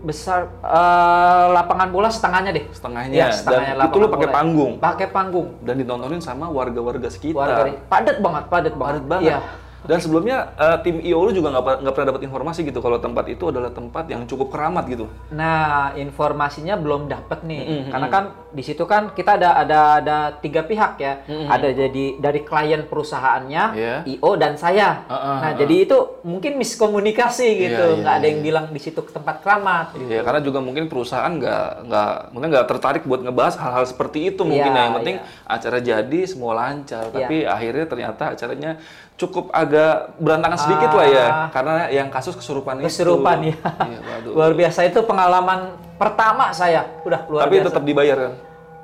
besar 0.00 0.48
uh, 0.64 1.52
lapangan 1.52 1.92
bola 1.92 2.08
setengahnya 2.08 2.56
deh. 2.56 2.64
Setengahnya. 2.72 3.12
Ya, 3.12 3.28
setengahnya 3.28 3.74
Dan 3.76 3.88
itu 3.92 3.98
lu 4.00 4.08
pakai 4.08 4.28
panggung. 4.32 4.72
Pakai 4.80 5.06
panggung. 5.12 5.48
Dan 5.60 5.74
ditontonin 5.84 6.24
sama 6.24 6.48
warga-warga 6.48 7.12
sekitar. 7.12 7.36
Warga, 7.36 7.76
padat 7.92 8.16
banget, 8.24 8.44
padat 8.48 8.74
banget. 8.74 8.92
Padat 8.96 9.04
banget. 9.04 9.28
Iya. 9.28 9.38
Dan 9.82 9.98
sebelumnya 9.98 10.54
uh, 10.54 10.78
tim 10.78 11.02
IO 11.02 11.26
lu 11.26 11.34
juga 11.34 11.50
nggak 11.50 11.82
nggak 11.82 11.94
pernah 11.94 12.08
dapat 12.14 12.22
informasi 12.22 12.60
gitu 12.62 12.78
kalau 12.78 13.02
tempat 13.02 13.26
itu 13.26 13.50
adalah 13.50 13.74
tempat 13.74 14.06
yang 14.06 14.22
cukup 14.30 14.54
keramat 14.54 14.86
gitu. 14.86 15.10
Nah 15.34 15.90
informasinya 15.98 16.78
belum 16.78 17.10
dapat 17.10 17.42
nih, 17.42 17.62
mm 17.62 17.74
-hmm. 17.74 17.90
karena 17.90 18.08
kan 18.08 18.24
di 18.54 18.62
situ 18.62 18.84
kan 18.86 19.10
kita 19.10 19.40
ada 19.40 19.58
ada 19.58 19.80
ada 19.98 20.18
tiga 20.38 20.62
pihak 20.62 21.02
ya, 21.02 21.26
mm 21.26 21.34
-hmm. 21.34 21.46
ada 21.50 21.68
jadi 21.74 22.04
dari 22.22 22.40
klien 22.46 22.82
perusahaannya, 22.86 23.64
yeah. 23.74 24.00
IO 24.06 24.30
dan 24.38 24.54
saya. 24.54 25.02
Uh, 25.10 25.14
uh, 25.14 25.36
nah 25.42 25.50
uh, 25.50 25.58
jadi 25.58 25.74
itu 25.90 25.98
mungkin 26.22 26.62
miskomunikasi 26.62 27.48
gitu, 27.58 27.82
yeah, 27.82 27.90
yeah, 27.90 28.00
nggak 28.06 28.14
yeah, 28.14 28.22
ada 28.22 28.26
yang 28.30 28.38
yeah. 28.38 28.46
bilang 28.46 28.66
di 28.70 28.78
situ 28.78 29.02
tempat 29.02 29.42
keramat. 29.42 29.98
Iya 29.98 30.20
yeah, 30.20 30.22
karena 30.22 30.40
juga 30.46 30.62
mungkin 30.62 30.86
perusahaan 30.86 31.32
nggak 31.34 31.90
nggak 31.90 32.12
mungkin 32.30 32.48
nggak 32.54 32.66
tertarik 32.70 33.02
buat 33.02 33.20
ngebahas 33.26 33.58
hal-hal 33.58 33.84
seperti 33.90 34.30
itu 34.30 34.46
mungkin 34.46 34.70
yeah, 34.70 34.78
ya. 34.78 34.86
Yang 34.86 34.94
penting 35.02 35.16
yeah. 35.18 35.54
acara 35.58 35.78
jadi 35.82 36.20
semua 36.30 36.52
lancar, 36.54 37.10
yeah. 37.10 37.14
tapi 37.18 37.36
akhirnya 37.42 37.86
ternyata 37.90 38.24
acaranya 38.38 38.78
cukup 39.20 39.52
agak 39.54 40.18
berantakan 40.18 40.58
sedikit 40.58 40.90
ah, 40.92 40.96
lah 40.98 41.06
ya 41.06 41.26
ah. 41.26 41.48
karena 41.54 41.74
yang 41.92 42.08
kasus 42.10 42.34
kesurupan, 42.34 42.80
kesurupan 42.82 42.84
itu. 42.84 42.90
Kesurupan 42.90 43.38
ya. 43.46 43.56
Iya, 43.86 43.98
luar 44.34 44.52
biasa 44.56 44.80
itu 44.88 44.98
pengalaman 45.04 45.78
pertama 46.00 46.50
saya. 46.50 46.88
Udah 47.06 47.28
luar 47.30 47.46
Tapi 47.46 47.56
biasa. 47.60 47.66
tetap 47.70 47.82
dibayar 47.86 48.16
kan? 48.18 48.32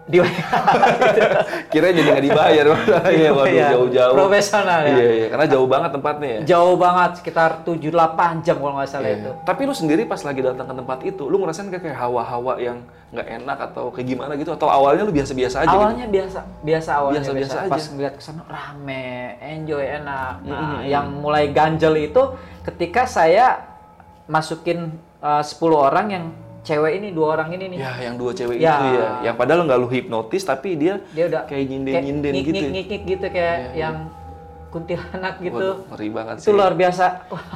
Dibayar. 0.09 0.47
Kira 1.73 1.87
jadi 1.93 2.01
nggak 2.09 2.25
dibayar. 2.25 2.67
Iya, 3.09 3.31
waduh 3.33 3.53
iya. 3.53 3.69
jauh-jauh. 3.73 4.15
Profesional 4.15 4.81
ya. 4.85 4.97
Iya, 4.97 5.09
iya, 5.13 5.27
karena 5.33 5.47
jauh 5.49 5.69
banget 5.69 5.91
tempatnya 5.97 6.29
ya. 6.29 6.41
Jauh 6.57 6.75
banget, 6.77 7.11
sekitar 7.21 7.51
7-8 7.65 8.45
jam 8.45 8.57
kalau 8.61 8.75
nggak 8.81 8.89
salah 8.89 9.11
iya. 9.11 9.17
itu. 9.21 9.31
Tapi 9.45 9.61
lu 9.65 9.75
sendiri 9.77 10.03
pas 10.09 10.21
lagi 10.25 10.41
datang 10.41 10.67
ke 10.69 10.75
tempat 10.77 10.99
itu, 11.05 11.23
lu 11.29 11.37
ngerasain 11.41 11.69
kayak 11.69 11.97
hawa-hawa 11.97 12.57
yang 12.61 12.79
nggak 13.09 13.29
enak 13.41 13.59
atau 13.73 13.89
kayak 13.89 14.05
gimana 14.05 14.37
gitu 14.37 14.53
atau 14.53 14.69
awalnya 14.69 15.09
lu 15.09 15.15
biasa-biasa 15.17 15.65
aja 15.65 15.73
awalnya 15.73 16.05
gitu? 16.05 16.21
biasa 16.21 16.41
biasa 16.61 16.91
awalnya 16.93 17.21
biasa, 17.25 17.33
biasa, 17.33 17.41
biasa 17.41 17.57
aja. 17.65 17.71
pas 17.73 17.85
ngeliat 17.89 18.15
ke 18.21 18.23
sana 18.29 18.43
rame 18.45 19.09
enjoy 19.41 19.81
enak 19.81 20.35
nah 20.45 20.61
mm 20.61 20.69
-hmm. 20.69 20.81
yang 20.93 21.07
mulai 21.17 21.45
ganjel 21.49 21.97
itu 21.97 22.23
ketika 22.69 23.09
saya 23.09 23.65
masukin 24.29 24.93
uh, 25.25 25.41
10 25.41 25.57
orang 25.73 26.07
yang 26.13 26.25
cewek 26.69 26.93
ini 27.01 27.09
dua 27.17 27.27
orang 27.41 27.49
ini 27.57 27.65
nih. 27.73 27.79
Ya, 27.81 27.93
yang 28.05 28.15
dua 28.21 28.37
cewek 28.37 28.61
ya. 28.61 28.77
itu 28.77 28.87
ya. 29.01 29.09
Yang 29.33 29.37
padahal 29.41 29.61
nggak 29.65 29.79
lu 29.81 29.89
hipnotis 29.89 30.43
tapi 30.45 30.77
dia 30.77 31.01
dia 31.17 31.25
udah 31.33 31.43
kayak 31.49 31.65
nyinden-nyinden 31.65 32.33
gitu. 32.45 32.53
Ngik-ngik 32.53 33.03
gitu 33.09 33.27
kayak 33.33 33.57
ya, 33.73 33.89
yang 33.89 33.97
kuntilanak 34.69 35.41
gitu. 35.41 35.57
Waduh, 35.57 35.77
ngeri 35.89 36.09
banget 36.13 36.35
itu 36.39 36.45
sih. 36.45 36.53
luar 36.53 36.73
biasa. 36.77 37.05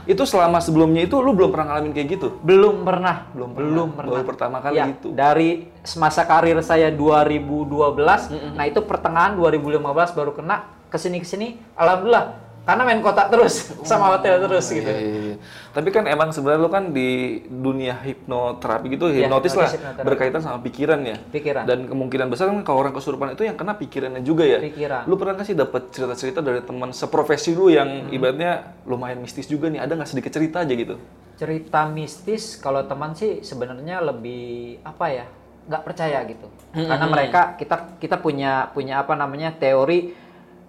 Itu 0.09 0.25
selama 0.25 0.59
sebelumnya 0.65 1.05
itu 1.05 1.21
lu 1.21 1.37
belum 1.37 1.53
pernah 1.53 1.77
ngalamin 1.77 1.93
kayak 1.93 2.09
gitu? 2.17 2.29
belum 2.41 2.89
pernah, 2.89 3.29
Belum 3.37 3.53
pernah. 3.53 3.69
belum 3.69 3.89
pernah. 3.93 4.11
Baru 4.17 4.25
pertama 4.25 4.57
kali 4.65 4.77
Ya, 4.81 4.89
itu. 4.89 5.13
Dari 5.13 5.69
semasa 5.85 6.25
karir 6.25 6.57
saya 6.65 6.89
2012, 6.89 8.33
nah 8.57 8.65
itu 8.65 8.81
pertengahan 8.81 9.37
2015 9.37 10.17
baru 10.17 10.33
kena 10.33 10.57
ke 10.89 10.97
sini 10.97 11.21
ke 11.21 11.29
sini, 11.29 11.61
alhamdulillah 11.77 12.33
karena 12.63 12.83
main 12.83 12.99
kotak 12.99 13.27
terus 13.27 13.55
sama 13.89 14.15
hotel 14.15 14.39
terus 14.41 14.67
gitu. 14.67 14.87
Iya, 14.87 14.95
iya, 14.97 15.21
iya. 15.25 15.37
Tapi 15.71 15.89
kan 15.89 16.07
emang 16.07 16.31
sebenarnya 16.31 16.61
lu 16.61 16.69
kan 16.69 16.85
di 16.89 17.09
dunia 17.45 17.99
hipnoterapi 17.99 18.87
gitu, 18.89 19.07
Iya, 19.07 19.27
hipnotis 19.27 19.53
lah, 19.53 19.67
hipnotis, 19.67 19.79
hipnoterapi. 19.79 20.07
berkaitan 20.07 20.41
sama 20.41 20.59
pikiran 20.61 21.01
ya. 21.03 21.17
Pikiran. 21.29 21.65
Dan 21.65 21.79
kemungkinan 21.87 22.27
besar 22.27 22.49
kan 22.49 22.63
kalau 22.63 22.79
orang 22.81 22.93
kesurupan 22.93 23.35
itu 23.35 23.43
yang 23.43 23.59
kena 23.59 23.75
pikirannya 23.75 24.23
juga 24.23 24.45
ya. 24.45 24.59
Pikiran. 24.59 25.05
Lu 25.05 25.15
pernah 25.15 25.35
nggak 25.35 25.47
sih 25.47 25.55
dapat 25.55 25.91
cerita-cerita 25.91 26.39
dari 26.39 26.61
teman 26.61 26.91
seprofesi 26.93 27.51
lu 27.53 27.67
yang 27.67 27.89
Hmm. 28.07 28.15
ibaratnya 28.15 28.53
lumayan 28.83 29.19
mistis 29.19 29.45
juga 29.45 29.67
nih? 29.67 29.79
Ada 29.79 29.93
nggak 29.95 30.09
sedikit 30.09 30.31
cerita 30.31 30.61
aja 30.61 30.73
gitu? 30.73 30.97
cerita 31.33 31.89
mistis 31.89 32.55
kalau 32.55 32.87
teman 32.87 33.13
sih 33.13 33.43
sebenarnya 33.43 33.99
lebih 33.99 34.79
apa 34.81 35.11
ya 35.11 35.27
nggak 35.65 35.83
percaya 35.83 36.23
gitu 36.25 36.47
Hmm, 36.71 36.87
karena 36.87 37.05
mereka 37.05 37.41
kita 37.55 37.77
kita 37.99 38.17
punya 38.17 38.71
punya 38.71 38.97
apa 38.97 39.13
namanya 39.13 39.51
teori 39.51 40.15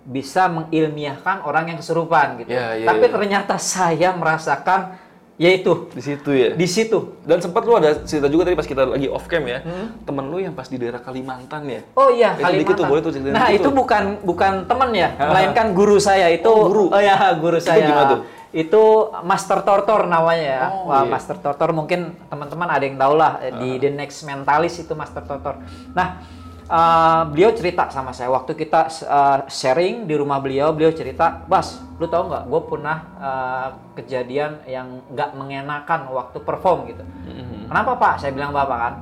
bisa 0.06 0.48
mengilmiahkan 0.48 1.42
orang 1.42 1.66
yang 1.66 1.78
kesurupan 1.78 2.36
gitu 2.38 2.52
Ya, 2.52 2.76
ya, 2.76 2.86
tapi 2.86 3.08
ya. 3.08 3.12
ternyata 3.12 3.56
saya 3.56 4.12
merasakan 4.12 5.00
yaitu 5.34 5.89
Di 5.89 6.04
situ 6.04 6.30
ya. 6.30 6.50
di 6.52 6.68
situ 6.68 7.18
Dan 7.20 7.39
sempat 7.39 7.63
lu 7.63 7.74
ada 7.74 8.04
cerita 8.04 8.28
juga 8.28 8.46
tadi 8.46 8.54
pas 8.54 8.63
kita 8.63 8.86
lagi 8.86 9.08
off 9.08 9.26
cam 9.26 9.42
ya, 9.44 9.60
Hmm. 9.60 9.98
temen 10.04 10.28
lu 10.28 10.38
yang 10.38 10.52
pas 10.52 10.66
di 10.66 10.76
daerah 10.76 11.00
Kalimantan 11.00 11.66
ya. 11.66 11.82
Oh 11.94 12.08
iya, 12.08 12.36
sedikit 12.36 12.46
Kalimantan. 12.46 12.78
tuh, 12.78 12.86
boleh 12.86 13.02
tuh 13.02 13.12
ceritain 13.12 13.34
nah, 13.34 13.48
itu 13.50 13.63
tuh. 13.63 13.74
bukan 13.74 14.04
bukan 14.22 14.54
teman 14.63 14.89
ya, 14.94 15.10
Ah. 15.13 15.32
melainkan 15.32 15.72
guru 15.72 15.98
saya 15.98 16.30
itu. 16.30 16.46
Oh, 16.46 16.70
guru. 16.70 16.86
Oh 16.88 17.02
ya, 17.02 17.18
guru 17.34 17.58
Itu 17.58 17.66
saya. 17.66 17.82
gimana 17.82 18.06
tuh? 18.08 18.20
Itu 18.54 18.84
Master 19.24 19.66
Tortor 19.66 20.06
namanya 20.06 20.46
ya. 20.46 20.63
Oh, 20.70 20.86
Wah, 20.86 21.02
iya. 21.02 21.10
Master 21.10 21.42
Tortor 21.42 21.74
mungkin 21.74 22.13
teman-teman 22.24 22.70
ada 22.70 22.84
yang 22.84 22.96
tahu 22.96 23.13
lah 23.16 23.42
eh, 23.42 23.50
di 23.52 23.82
The 23.82 23.89
Next 23.89 24.22
Mentalist 24.22 24.78
itu 24.80 24.94
Master 24.94 25.26
Tortor. 25.26 25.58
Nah, 25.89 26.22
eh, 26.67 27.21
beliau 27.30 27.52
cerita 27.52 27.89
sama 27.91 28.15
saya 28.15 28.32
waktu 28.32 28.56
kita 28.56 28.88
eh, 28.89 29.39
sharing 29.52 30.08
di 30.08 30.15
rumah 30.15 30.39
beliau, 30.39 30.71
beliau 30.71 30.91
cerita, 30.95 31.43
"Bas, 31.47 31.82
lu 31.99 32.08
tahu 32.08 32.30
nggak? 32.32 32.43
Gue 32.47 32.62
pernah 32.67 32.97
eh, 33.19 33.67
kejadian 34.02 34.63
yang 34.67 35.04
nggak 35.12 35.30
mengenakan 35.36 36.10
waktu 36.12 36.38
perform 36.41 36.89
gitu." 36.91 37.04
Mm-hmm. 37.04 37.67
Kenapa 37.71 37.91
Pak? 37.97 38.13
Saya 38.21 38.32
bilang 38.36 38.52
Bapak 38.52 38.78
kan. 38.78 38.93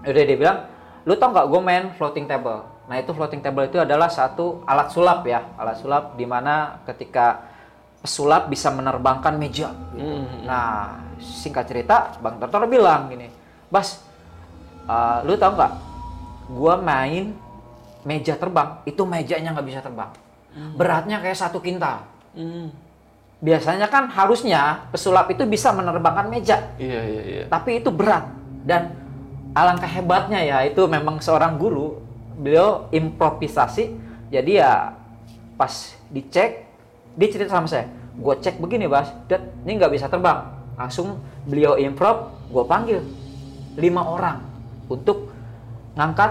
Udah 0.00 0.24
dia 0.24 0.38
bilang, 0.38 0.58
lu 1.04 1.16
tau 1.16 1.32
nggak 1.32 1.46
gue 1.48 1.60
main 1.60 1.84
floating 1.96 2.24
table. 2.24 2.60
Nah 2.90 2.96
itu 2.98 3.14
floating 3.14 3.40
table 3.40 3.70
itu 3.70 3.78
adalah 3.78 4.10
satu 4.10 4.66
alat 4.66 4.90
sulap 4.90 5.22
ya, 5.22 5.54
alat 5.54 5.78
sulap 5.78 6.18
di 6.18 6.26
mana 6.26 6.82
ketika 6.88 7.46
pesulap 8.00 8.48
bisa 8.48 8.72
menerbangkan 8.72 9.36
meja. 9.36 9.70
gitu. 9.94 10.02
Hmm. 10.02 10.48
Nah 10.48 10.98
singkat 11.20 11.68
cerita, 11.68 12.16
Bang 12.18 12.40
Tortor 12.40 12.64
bilang 12.66 13.12
gini, 13.12 13.28
Bas, 13.68 14.00
eh, 14.88 15.18
lu 15.28 15.36
tau 15.36 15.54
nggak? 15.54 15.89
Gue 16.50 16.74
main 16.82 17.32
meja 18.02 18.34
terbang, 18.34 18.80
itu 18.88 19.02
mejanya 19.06 19.54
nggak 19.54 19.66
bisa 19.66 19.80
terbang. 19.84 20.10
Beratnya 20.74 21.22
kayak 21.22 21.38
satu 21.38 21.62
kintal. 21.62 22.02
Hmm. 22.34 22.74
Biasanya 23.40 23.88
kan 23.88 24.10
harusnya 24.10 24.84
pesulap 24.92 25.30
itu 25.32 25.48
bisa 25.48 25.72
menerbangkan 25.72 26.28
meja 26.28 26.60
Iya 26.76 27.00
iya 27.08 27.22
iya. 27.24 27.44
tapi 27.48 27.80
itu 27.80 27.88
berat 27.88 28.28
dan 28.68 28.92
alangkah 29.56 29.88
hebatnya 29.88 30.44
ya 30.44 30.58
itu 30.68 30.84
memang 30.84 31.18
seorang 31.24 31.56
guru 31.56 31.98
beliau 32.36 32.86
improvisasi 32.92 33.96
jadi 34.28 34.52
ya 34.62 34.72
pas 35.56 35.96
dicek 36.12 36.68
dia 37.18 37.28
cerita 37.28 37.56
sama 37.56 37.66
saya 37.66 37.90
gue 38.14 38.34
cek 38.40 38.62
begini 38.62 38.86
bas 38.86 39.10
dat 39.26 39.42
ini 39.64 39.80
nggak 39.80 39.92
bisa 39.92 40.06
terbang 40.06 40.46
langsung 40.78 41.18
beliau 41.44 41.76
improv 41.76 42.30
gue 42.48 42.64
panggil 42.64 43.00
lima 43.76 44.04
orang 44.04 44.38
untuk 44.86 45.32
ngangkat 45.92 46.30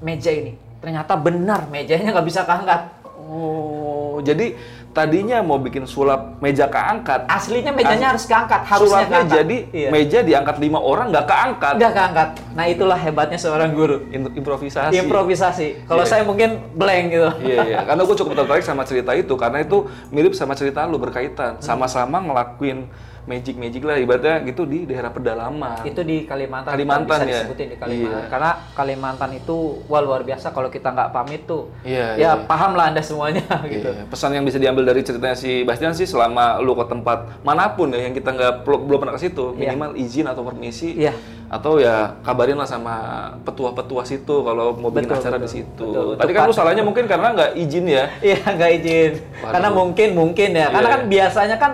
meja 0.00 0.30
ini 0.30 0.52
ternyata 0.78 1.12
benar 1.14 1.64
mejanya 1.66 2.12
nggak 2.12 2.26
bisa 2.26 2.42
keangkat 2.42 2.92
Oh, 3.26 4.20
jadi 4.20 4.52
tadinya 4.92 5.40
mau 5.40 5.56
bikin 5.56 5.82
sulap 5.84 6.38
meja 6.38 6.68
keangkat. 6.68 7.24
aslinya 7.26 7.72
mejanya 7.72 8.12
harus 8.12 8.28
keangkat 8.28 8.62
harusnya 8.62 8.84
Sulapnya 9.00 9.16
keangkat 9.18 9.38
jadi 9.40 9.56
Iya. 9.72 9.88
meja 9.90 10.18
diangkat 10.20 10.56
lima 10.60 10.78
orang 10.78 11.08
nggak 11.08 11.24
keangkat. 11.24 11.74
nggak 11.74 11.92
keangkat 11.94 12.28
nah 12.52 12.64
itulah 12.64 12.94
hebatnya 12.94 13.34
seorang 13.34 13.72
guru 13.72 14.06
In- 14.08 14.28
improvisasi. 14.30 14.92
improvisasi. 14.94 15.68
Kalau 15.82 16.04
Iya. 16.04 16.10
saya 16.10 16.22
mungkin 16.22 16.62
blank 16.70 17.04
gitu. 17.10 17.30
Iya 17.42 17.58
iya, 17.64 17.78
karena 17.88 18.02
gue 18.04 18.14
cukup 18.14 18.32
tertarik 18.36 18.62
sama 18.62 18.84
cerita 18.84 19.10
itu 19.12 19.34
karena 19.34 19.58
itu 19.58 19.78
mirip 20.10 20.30
sama 20.30 20.52
cerita 20.52 20.84
lu 20.84 21.00
berkaitan, 21.00 21.58
sama-sama 21.58 22.20
ngelakuin 22.20 22.86
magic 23.24 23.56
magic 23.56 23.80
lah 23.80 23.96
ibaratnya 23.96 24.44
gitu 24.44 24.62
di 24.62 24.84
daerah 24.84 25.08
pedalaman. 25.08 25.80
Itu 25.80 26.00
di 26.00 26.24
Kalimantan. 26.24 26.72
Kalimantan 26.72 27.18
bisa 27.18 27.24
ya? 27.24 27.32
disebutin 27.40 27.66
di 27.66 27.76
Kalimantan. 27.76 28.20
Iya. 28.20 28.28
Karena 28.28 28.50
Kalimantan 28.72 29.30
itu 29.32 29.56
wah 29.84 29.98
luar 29.98 30.22
biasa 30.22 30.50
kalau 30.50 30.68
kita 30.68 30.88
nggak 30.88 31.08
pamit 31.10 31.42
tuh. 31.44 31.72
Iya, 31.82 32.14
Ya 32.14 32.30
iya. 32.30 32.30
paham 32.44 32.72
lah 32.72 32.88
anda 32.88 33.00
semuanya 33.00 33.40
gitu. 33.72 33.88
Iya, 33.88 34.04
Pesan 34.06 34.32
yang 34.32 34.44
bisa 34.44 34.56
diambil 34.56 34.84
dari 34.84 35.00
ceritanya 35.00 35.32
si 35.34 35.62
Bastian 35.62 35.92
sih 35.92 36.04
selama 36.04 36.60
lu 36.60 36.72
ke 36.74 36.84
tempat 36.86 37.40
mana 37.40 37.68
pun 37.68 37.88
ya 37.88 38.00
yang 38.00 38.12
kita 38.12 38.28
nggak 38.28 38.52
belum 38.62 38.98
pernah 38.98 39.14
ke 39.14 39.22
situ 39.22 39.56
Iya. 39.56 39.72
minimal 39.72 39.90
izin 39.94 40.26
atau 40.26 40.42
permisi 40.42 40.92
Iya. 40.94 41.16
atau 41.46 41.76
ya 41.76 42.18
kabarin 42.20 42.56
lah 42.56 42.66
sama 42.66 42.94
petua-petua 43.40 44.02
situ 44.02 44.42
kalau 44.42 44.74
mau 44.74 44.90
bikin 44.90 45.06
Betul, 45.06 45.18
acara 45.18 45.36
betul. 45.36 45.44
di 45.44 45.50
situ. 45.50 45.86
Betul, 45.86 46.04
betul, 46.10 46.20
Tadi 46.20 46.32
kan 46.32 46.42
lu 46.44 46.52
salahnya 46.52 46.82
mungkin 46.82 47.04
karena 47.04 47.28
nggak 47.32 47.50
izin 47.56 47.84
ya. 47.86 48.04
Iya 48.20 48.38
nggak 48.44 48.70
izin. 48.74 49.12
Waduh. 49.38 49.52
Karena 49.52 49.68
mungkin 49.70 50.08
mungkin 50.12 50.48
ya. 50.52 50.66
Karena 50.68 50.82
Iya. 50.84 50.94
kan 50.94 51.02
biasanya 51.06 51.56
kan 51.56 51.72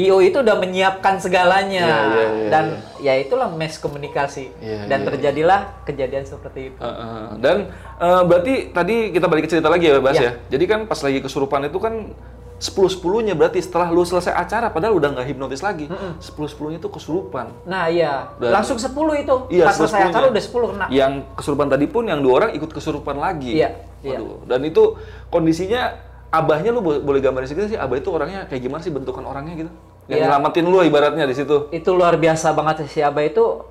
IO 0.00 0.16
itu 0.18 0.38
udah 0.38 0.56
menyiapkan 0.56 1.16
segalanya 1.16 1.82
Iya, 1.82 1.98
iya, 2.06 2.26
iya, 2.30 2.48
dan 2.48 2.64
ya 2.98 3.14
itulah 3.16 3.48
miskomunikasi 3.48 4.44
Iya, 4.56 4.86
dan 4.86 4.98
iya, 4.98 5.06
terjadilah 5.06 5.60
kejadian 5.82 6.24
seperti 6.24 6.60
itu. 6.68 6.78
Heeh. 6.78 7.24
Dan 7.36 7.56
eh, 7.96 8.22
berarti 8.22 8.54
tadi 8.70 9.10
kita 9.10 9.26
balik 9.26 9.44
ke 9.44 9.50
cerita 9.50 9.66
lagi 9.66 9.86
ya 9.86 9.98
Bas 9.98 10.14
Iya. 10.14 10.22
ya. 10.22 10.32
Jadi 10.48 10.64
kan 10.66 10.80
pas 10.84 10.98
lagi 10.98 11.18
kesurupan 11.18 11.64
itu 11.64 11.76
kan 11.76 12.14
10-10-nya 12.58 13.32
berarti 13.32 13.56
setelah 13.58 13.88
lu 13.88 14.02
selesai 14.02 14.30
acara 14.30 14.68
padahal 14.68 14.92
udah 14.94 15.08
nggak 15.10 15.26
hipnotis 15.26 15.60
lagi. 15.60 15.88
10-10-nya 16.18 16.76
itu 16.76 16.88
kesurupan. 16.88 17.56
Nah 17.64 17.88
iya, 17.88 18.28
Dan- 18.36 18.52
langsung 18.52 18.76
10 18.76 18.92
itu. 19.16 19.34
Iya, 19.48 19.64
Pas 19.64 19.74
selesai 19.74 19.96
10-10-nya. 19.98 20.12
acara 20.12 20.24
udah 20.28 20.42
10 20.42 20.68
kena. 20.70 20.86
Yang 20.88 21.12
kesurupan 21.34 21.66
tadi 21.66 21.86
pun 21.86 22.04
yang 22.04 22.20
dua 22.20 22.34
orang 22.38 22.50
ikut 22.52 22.68
kesurupan 22.68 23.16
lagi. 23.16 23.56
Iya, 23.56 23.70
iya. 24.00 24.18
Waduh. 24.18 24.44
Dan 24.44 24.60
itu 24.62 24.82
kondisinya 25.26 25.96
abahnya 26.28 26.70
lu 26.70 26.78
bo- 26.78 27.00
boleh 27.00 27.18
gambarin 27.18 27.42
sedikit 27.44 27.66
sih 27.66 27.74
abah 27.74 27.96
itu 27.96 28.06
orangnya 28.06 28.44
kayak 28.44 28.60
gimana 28.60 28.78
sih 28.78 28.92
bentukan 28.92 29.24
orangnya 29.24 29.56
gitu? 29.58 29.72
Yang 30.10 30.18
Iya. 30.18 30.26
nyelamatin 30.26 30.64
lu 30.66 30.78
ibaratnya 30.82 31.24
di 31.24 31.34
situ. 31.38 31.70
itu 31.70 31.90
luar 31.94 32.18
biasa 32.18 32.50
banget 32.50 32.82
si 32.90 32.98
Abah 32.98 33.22
itu 33.22 33.62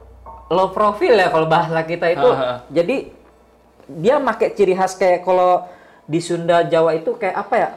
low 0.49 0.71
profile 0.71 1.19
ya 1.19 1.27
kalau 1.27 1.51
bahasa 1.51 1.83
kita 1.83 2.07
itu. 2.07 2.29
Aha. 2.31 2.63
Jadi 2.71 3.11
dia 3.91 4.23
pakai 4.23 4.55
ciri 4.55 4.71
khas 4.71 4.95
kayak 4.95 5.27
kalau 5.27 5.67
di 6.07 6.23
Sunda 6.23 6.63
Jawa 6.63 6.95
itu 6.95 7.11
kayak 7.19 7.35
apa 7.35 7.55
ya? 7.59 7.69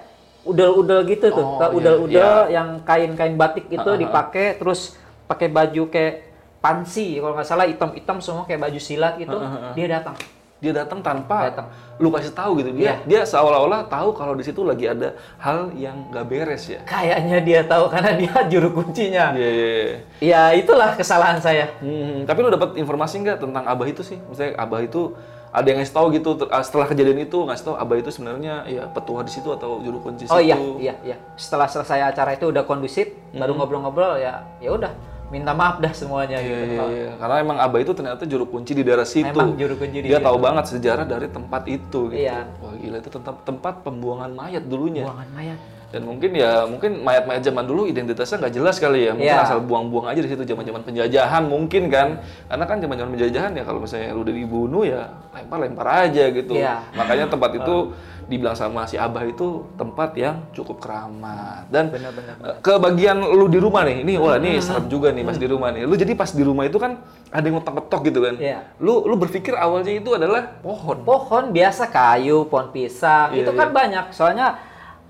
Udel-udel 0.47 1.07
gitu 1.11 1.35
tuh. 1.35 1.43
Oh, 1.43 1.59
iya, 1.59 1.69
udel-udel 1.75 2.33
iya. 2.49 2.63
yang 2.63 2.69
kain-kain 2.87 3.35
batik 3.35 3.67
itu 3.67 3.91
Aha. 3.91 3.99
dipakai 3.99 4.63
terus 4.63 4.95
pakai 5.27 5.51
baju 5.51 5.91
kayak 5.91 6.15
pansi 6.63 7.19
kalau 7.19 7.35
nggak 7.35 7.49
salah 7.51 7.67
hitam-hitam 7.67 8.23
semua 8.23 8.47
kayak 8.47 8.63
baju 8.63 8.79
silat 8.79 9.19
gitu. 9.19 9.37
Dia 9.75 9.99
datang. 9.99 10.15
Dia 10.63 10.71
datang 10.73 11.03
tanpa 11.03 11.51
Datang. 11.51 11.67
lu 11.99 12.07
kasih 12.09 12.31
tahu 12.31 12.63
gitu. 12.63 12.71
Dia 12.73 12.83
Iya. 12.83 12.95
dia 13.03 13.21
seolah-olah 13.27 13.87
tahu 13.87 14.15
kalau 14.15 14.33
di 14.33 14.43
situ 14.43 14.63
lagi 14.63 14.87
ada 14.87 15.11
hal 15.37 15.75
yang 15.75 16.07
nggak 16.09 16.25
beres 16.25 16.71
ya. 16.71 16.79
Kayaknya 16.87 17.39
dia 17.43 17.61
tahu 17.63 17.91
karena 17.91 18.15
dia 18.15 18.31
juru 18.53 18.71
kuncinya. 18.73 19.35
Iya, 19.35 19.51
iya, 19.51 19.67
iya. 19.67 19.99
Ya 20.23 20.43
itulah 20.55 20.95
kesalahan 20.95 21.37
saya. 21.37 21.67
Hmm, 21.79 22.23
tapi 22.23 22.39
lu 22.41 22.49
dapat 22.49 22.75
informasi 22.77 23.21
nggak 23.21 23.39
tentang 23.39 23.67
abah 23.67 23.85
itu 23.85 24.01
sih? 24.01 24.23
Maksudnya 24.23 24.55
abah 24.55 24.81
itu 24.81 25.11
ada 25.51 25.67
yang 25.67 25.79
ngasih 25.79 25.93
tahu 25.93 26.07
gitu 26.11 26.31
ah, 26.49 26.63
setelah 26.63 26.87
kejadian 26.87 27.19
itu 27.21 27.37
ngasih 27.37 27.65
tahu 27.65 27.77
abah 27.77 27.97
itu 27.99 28.09
sebenarnya 28.09 28.55
ya 28.65 28.89
petua 28.89 29.21
di 29.21 29.29
situ 29.29 29.51
atau 29.51 29.79
juru 29.79 30.01
kunci 30.01 30.25
Oh 30.25 30.39
situ. 30.39 30.47
iya, 30.47 30.57
iya, 30.81 30.95
iya. 31.05 31.17
Setelah 31.35 31.67
selesai 31.67 32.09
acara 32.09 32.33
itu 32.33 32.49
udah 32.49 32.63
kondusif, 32.63 33.05
baru 33.31 33.53
ngobrol-ngobrol 33.53 34.17
ya, 34.17 34.47
ya 34.59 34.71
udah, 34.71 34.95
minta 35.33 35.57
maaf 35.57 35.81
dah 35.81 35.93
semuanya 35.97 36.37
Iya, 36.37 36.45
gitu. 36.45 36.77
iya, 36.77 36.85
iya. 36.93 37.11
Karena 37.17 37.37
emang 37.41 37.57
abah 37.57 37.81
itu 37.81 37.93
ternyata 37.97 38.23
juru 38.29 38.45
kunci 38.45 38.77
di 38.77 38.85
daerah 38.85 39.09
situ. 39.09 39.33
Memang 39.33 39.57
juru 39.57 39.75
kunci 39.81 39.99
di 40.05 40.13
Dia 40.13 40.21
tahu 40.21 40.37
banget 40.37 40.65
sejarah 40.69 41.09
dari 41.09 41.33
tempat 41.33 41.63
itu 41.73 42.01
gitu. 42.13 42.21
Iya. 42.21 42.53
Wah 42.61 42.77
gila 42.77 42.97
itu 43.01 43.09
tempat 43.09 43.35
tempat 43.49 43.75
pembuangan 43.81 44.31
mayat 44.37 44.63
dulunya. 44.69 45.09
Buangan 45.09 45.31
mayat. 45.33 45.59
Dan 45.93 46.03
mungkin 46.03 46.33
ya 46.33 46.65
mungkin 46.65 47.05
mayat-mayat 47.05 47.45
zaman 47.45 47.65
dulu 47.65 47.85
identitasnya 47.85 48.41
nggak 48.41 48.55
jelas 48.57 48.81
kali 48.81 49.07
ya. 49.07 49.13
Mungkin 49.13 49.29
Iya. 49.29 49.45
asal 49.45 49.61
buang-buang 49.61 50.09
aja 50.09 50.19
di 50.19 50.27
situ 50.27 50.41
zaman-zaman 50.43 50.81
penjajahan 50.81 51.45
mungkin 51.45 51.87
kan. 51.87 52.17
Karena 52.49 52.65
kan 52.65 52.81
zaman-zaman 52.81 53.11
penjajahan 53.13 53.53
ya 53.53 53.63
kalau 53.63 53.79
misalnya 53.79 54.11
lu 54.11 54.25
udah 54.25 54.35
dibunuh 54.35 54.83
ya 54.83 55.13
lempar-lempar 55.31 56.09
aja 56.09 56.25
gitu. 56.29 56.57
Iya. 56.57 56.81
Makanya 56.93 57.29
tempat 57.29 57.53
itu 57.55 57.93
dibilang 58.23 58.55
sama 58.55 58.87
si 58.87 58.97
Abah 58.97 59.21
itu 59.23 59.69
tempat 59.77 60.17
yang 60.17 60.41
cukup 60.51 60.81
keramat. 60.81 61.69
Dan 61.69 61.93
Benar-benar. 61.93 62.35
eh, 62.41 62.57
ke 62.59 62.73
bagian 62.75 63.21
lu 63.21 63.45
di 63.47 63.61
rumah 63.61 63.85
nih. 63.85 64.01
Ini 64.01 64.13
wah 64.17 64.41
Hmm. 64.41 64.43
ini 64.43 64.51
serem 64.59 64.89
juga 64.89 65.13
nih 65.13 65.23
pas 65.23 65.37
di 65.37 65.45
rumah 65.45 65.69
nih. 65.69 65.85
Lu 65.85 65.93
jadi 65.93 66.13
pas 66.15 66.31
di 66.31 66.41
rumah 66.41 66.65
itu 66.65 66.81
kan 66.81 66.97
ada 67.29 67.45
yang 67.45 67.61
ngetok-ngetok 67.61 68.01
gitu 68.03 68.19
kan. 68.23 68.35
Iya. 68.41 68.59
Lu 68.79 69.05
lu 69.05 69.15
berpikir 69.15 69.53
awalnya 69.53 69.93
itu 69.93 70.09
adalah 70.11 70.57
pohon. 70.59 71.05
Pohon 71.05 71.53
biasa 71.53 71.85
kayu, 71.87 72.49
pohon 72.49 72.73
pisang, 72.73 73.37
Iya, 73.37 73.45
itu 73.45 73.53
kan 73.53 73.69
banyak. 73.71 74.09
Soalnya 74.11 74.57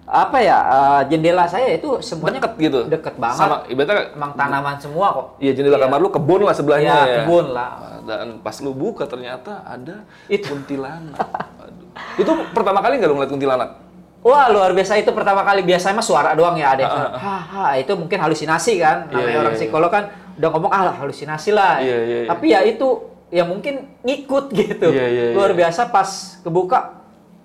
apa 0.02 0.38
ya 0.38 0.58
eh, 0.58 1.02
jendela 1.08 1.46
saya 1.46 1.72
itu 1.72 2.02
semuanya 2.02 2.42
Deket 2.42 2.54
gitu. 2.58 2.80
deket 2.86 3.14
banget. 3.16 3.38
Sama 3.38 3.56
ibaratnya 3.64 4.10
Emang 4.12 4.32
tanaman 4.34 4.76
semua 4.76 5.06
kok. 5.10 5.26
Iya 5.38 5.52
jendela 5.52 5.78
kamar 5.78 5.98
lu 5.98 6.10
kebun 6.10 6.42
lah 6.42 6.52
sebelahnya 6.52 6.90
Iya, 6.92 7.06
ya. 7.06 7.16
kebun 7.22 7.46
lah. 7.50 7.70
Dan 8.02 8.42
pas 8.42 8.56
lu 8.58 8.74
buka 8.74 9.06
ternyata 9.06 9.62
ada 9.62 10.02
Itu. 10.26 10.50
kuntilanak. 10.50 11.14
Aduh. 11.14 12.18
Itu 12.18 12.30
pertama 12.50 12.82
kali 12.82 12.98
nggak 12.98 13.08
lu 13.08 13.14
ngeliat 13.16 13.30
kuntilanak? 13.30 13.70
Wah 14.22 14.46
luar 14.48 14.70
biasa 14.70 14.94
itu 14.96 15.10
pertama 15.10 15.42
kali 15.42 15.62
biasanya 15.62 15.98
mah 15.98 16.06
suara 16.06 16.30
doang 16.32 16.54
ya 16.54 16.74
ada 16.74 16.80
yang 16.80 16.94
haha 17.12 17.74
itu 17.76 17.90
mungkin 17.92 18.18
halusinasi 18.18 18.78
kan 18.78 19.06
Iya, 19.06 19.18
namanya 19.18 19.26
iya, 19.28 19.38
orang 19.40 19.54
iya. 19.54 19.58
psikolog 19.58 19.90
kan 19.90 20.04
udah 20.38 20.48
ngomong 20.48 20.70
ah 20.70 20.94
halusinasi 20.94 21.50
lah 21.50 21.82
Iya, 21.82 21.98
iya, 22.00 22.18
iya. 22.22 22.28
tapi 22.30 22.54
ya 22.54 22.62
itu 22.62 22.86
ya 23.34 23.42
mungkin 23.42 23.82
ngikut 24.06 24.54
gitu 24.54 24.94
Iya, 24.94 25.06
iya, 25.10 25.22
iya. 25.26 25.34
luar 25.34 25.50
biasa 25.52 25.90
pas 25.90 26.38
kebuka 26.38 27.01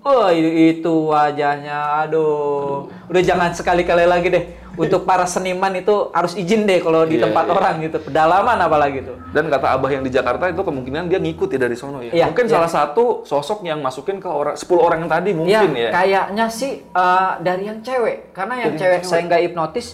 oh 0.08 0.28
itu 0.32 0.94
wajahnya 1.06 1.76
aduh 2.02 2.88
udah 3.06 3.22
jangan 3.22 3.50
sekali-kali 3.52 4.08
lagi 4.08 4.28
deh 4.28 4.44
untuk 4.78 5.02
para 5.02 5.26
seniman 5.26 5.74
itu 5.74 5.90
harus 6.14 6.38
izin 6.38 6.62
deh 6.62 6.78
kalau 6.78 7.02
di 7.02 7.18
Iya, 7.18 7.26
tempat 7.26 7.44
iya. 7.44 7.52
orang 7.52 7.74
gitu 7.82 7.98
pedalaman 7.98 8.58
apalagi 8.62 9.02
tuh 9.02 9.18
Dan 9.28 9.50
kata 9.50 9.74
abah 9.74 9.90
yang 9.90 10.00
di 10.00 10.08
Jakarta 10.08 10.46
itu 10.46 10.62
kemungkinan 10.62 11.10
dia 11.10 11.18
ngikut 11.18 11.50
ya 11.50 11.58
dari 11.58 11.74
sono 11.74 11.98
ya. 12.00 12.14
Iya, 12.14 12.24
mungkin 12.30 12.46
iya. 12.46 12.52
salah 12.56 12.70
satu 12.70 13.26
sosok 13.26 13.66
yang 13.66 13.82
masukin 13.82 14.22
ke 14.22 14.30
orang 14.30 14.54
10 14.54 14.64
orang 14.78 14.98
yang 15.04 15.10
tadi 15.10 15.30
mungkin 15.34 15.68
ya. 15.74 15.90
kayaknya 15.90 16.46
sih 16.48 16.72
eh, 16.80 17.30
dari 17.42 17.62
yang 17.66 17.82
cewek, 17.82 18.30
karena 18.30 18.54
yang 18.54 18.72
Dari 18.72 18.80
cewek, 18.80 19.00
cewek. 19.02 19.10
saya 19.10 19.20
nggak 19.26 19.42
hipnotis 19.44 19.86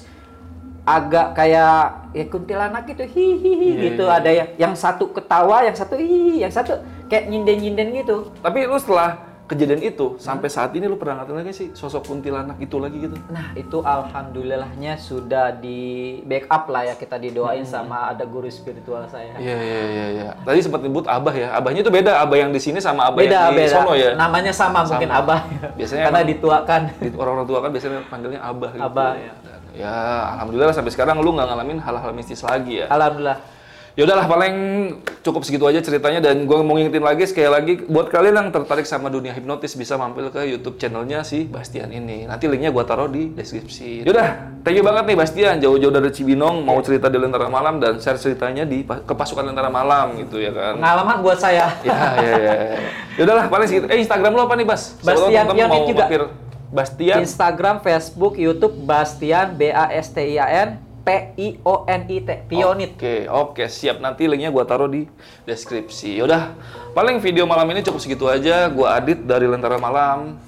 agak 0.84 1.32
kayak 1.32 2.12
ya 2.12 2.24
kuntilanak 2.28 2.84
gitu 2.84 3.08
hihihi 3.08 3.68
Iya, 3.72 3.82
gitu 3.88 4.04
iya. 4.04 4.16
ada 4.20 4.30
yang 4.30 4.48
yang 4.60 4.74
satu 4.76 5.08
ketawa, 5.10 5.64
yang 5.64 5.72
satu 5.72 5.96
hihi, 5.96 6.44
yang 6.44 6.52
satu 6.52 6.76
kayak 7.08 7.24
nyinden-nyinden 7.26 8.04
gitu. 8.04 8.16
Tapi 8.38 8.68
lu 8.68 8.76
setelah 8.76 9.16
kejadian 9.44 9.84
itu 9.84 10.16
sampai 10.16 10.48
saat 10.48 10.72
ini 10.72 10.88
lu 10.88 10.96
pernah 10.96 11.20
ngeliat 11.20 11.44
lagi 11.44 11.52
sih 11.52 11.68
sosok 11.70 12.08
kuntilanak 12.08 12.56
itu 12.56 12.80
lagi 12.80 12.96
gitu? 12.96 13.12
Nah 13.28 13.52
itu 13.52 13.78
alhamdulillahnya 13.78 14.96
sudah 14.96 15.52
di 15.52 15.80
backup 16.24 16.72
lah 16.72 16.88
ya 16.88 16.94
kita 16.96 17.20
didoain 17.20 17.60
sama 17.62 18.08
ada 18.08 18.24
guru 18.24 18.48
spiritual 18.48 19.04
saya. 19.04 19.36
Iya 19.36 19.56
iya 19.60 19.82
iya 19.84 20.06
iya. 20.10 20.28
Tadi 20.40 20.64
sempat 20.64 20.80
nyebut 20.80 21.04
abah 21.04 21.34
ya. 21.36 21.52
Abahnya 21.52 21.84
itu 21.84 21.92
beda. 21.92 22.24
Abah 22.24 22.36
yang 22.40 22.50
di 22.50 22.60
sini 22.60 22.80
sama 22.80 23.04
abah 23.04 23.20
Beda 23.20 23.36
yang 23.48 23.52
di 23.52 23.58
beda. 23.60 23.72
sono 23.76 23.92
ya. 23.92 24.10
Namanya 24.16 24.52
sama, 24.56 24.80
mungkin 24.80 25.08
Sama. 25.12 25.20
abah. 25.20 25.40
Biasanya 25.76 26.02
karena 26.08 26.20
dituakan. 26.24 26.80
Di- 27.04 27.12
Orang-orang 27.20 27.46
tua 27.46 27.58
kan 27.60 27.70
biasanya 27.70 28.00
panggilnya 28.08 28.40
abah 28.40 28.70
gitu. 28.72 28.82
Abah, 28.82 29.10
ya. 29.20 29.32
Ya 29.74 29.94
alhamdulillah 30.38 30.72
sampai 30.72 30.92
sekarang 30.94 31.18
lu 31.18 31.34
nggak 31.34 31.50
ngalamin 31.50 31.78
hal-hal 31.84 32.16
mistis 32.16 32.40
lagi 32.40 32.80
ya. 32.80 32.86
Alhamdulillah. 32.88 33.38
Ya 33.92 34.02
udahlah 34.08 34.26
paling 34.26 34.54
cukup 35.24 35.40
segitu 35.40 35.64
aja 35.64 35.80
ceritanya 35.80 36.20
dan 36.20 36.44
gue 36.44 36.58
mau 36.60 36.76
ngingetin 36.76 37.00
lagi 37.00 37.24
sekali 37.24 37.48
lagi 37.48 37.72
buat 37.88 38.12
kalian 38.12 38.44
yang 38.44 38.48
tertarik 38.52 38.84
sama 38.84 39.08
dunia 39.08 39.32
hipnotis 39.32 39.72
bisa 39.72 39.96
mampir 39.96 40.28
ke 40.28 40.44
YouTube 40.44 40.76
channelnya 40.76 41.24
si 41.24 41.48
Bastian 41.48 41.88
ini. 41.88 42.28
Nanti 42.28 42.44
linknya 42.44 42.68
gue 42.68 42.84
taruh 42.84 43.08
di 43.08 43.32
deskripsi. 43.32 44.04
Yaudah, 44.04 44.60
thank 44.60 44.76
you 44.76 44.84
banget 44.84 45.08
nih 45.08 45.16
Bastian 45.16 45.56
jauh-jauh 45.64 45.88
dari 45.88 46.12
Cibinong 46.12 46.60
mau 46.60 46.76
cerita 46.84 47.08
di 47.08 47.16
Lentera 47.16 47.48
Malam 47.48 47.80
dan 47.80 47.96
share 48.04 48.20
ceritanya 48.20 48.68
di 48.68 48.84
ke 48.84 49.14
pasukan 49.16 49.48
Lentera 49.48 49.72
Malam 49.72 50.20
gitu 50.20 50.36
ya 50.36 50.52
kan. 50.52 50.76
Pengalaman 50.76 51.16
buat 51.24 51.40
saya. 51.40 51.72
Ya 51.80 52.20
ya 52.20 52.32
ya. 52.36 52.54
ya. 53.16 53.24
Udahlah 53.24 53.48
paling 53.48 53.66
segitu. 53.66 53.88
Eh 53.88 54.04
Instagram 54.04 54.36
lo 54.36 54.44
apa 54.44 54.60
nih 54.60 54.68
Bas? 54.68 55.00
Bastian 55.00 55.44
mau 55.48 55.88
juga. 55.88 56.04
mampir 56.04 56.22
Bastian. 56.68 57.24
Instagram, 57.24 57.80
Facebook, 57.80 58.36
YouTube 58.36 58.76
Bastian 58.84 59.56
B 59.56 59.72
A 59.72 59.88
S 59.88 60.12
T 60.12 60.20
I 60.20 60.36
A 60.36 60.48
N 60.68 60.93
P 61.04 61.36
I 61.36 61.48
O 61.62 61.84
N 61.84 62.08
I 62.08 62.18
T 62.24 62.28
Pionit. 62.48 62.96
Oke, 62.96 63.28
oke, 63.28 63.64
siap. 63.68 64.00
Nanti 64.00 64.24
linknya 64.24 64.48
gua 64.48 64.64
taruh 64.64 64.88
di 64.88 65.04
deskripsi. 65.44 66.16
Yaudah, 66.18 66.56
paling 66.96 67.20
video 67.20 67.44
malam 67.44 67.68
ini 67.76 67.84
cukup 67.84 68.00
segitu 68.00 68.24
aja. 68.26 68.66
Gua 68.72 68.96
Adit 68.96 69.22
dari 69.22 69.44
Lentera 69.44 69.76
Malam. 69.76 70.40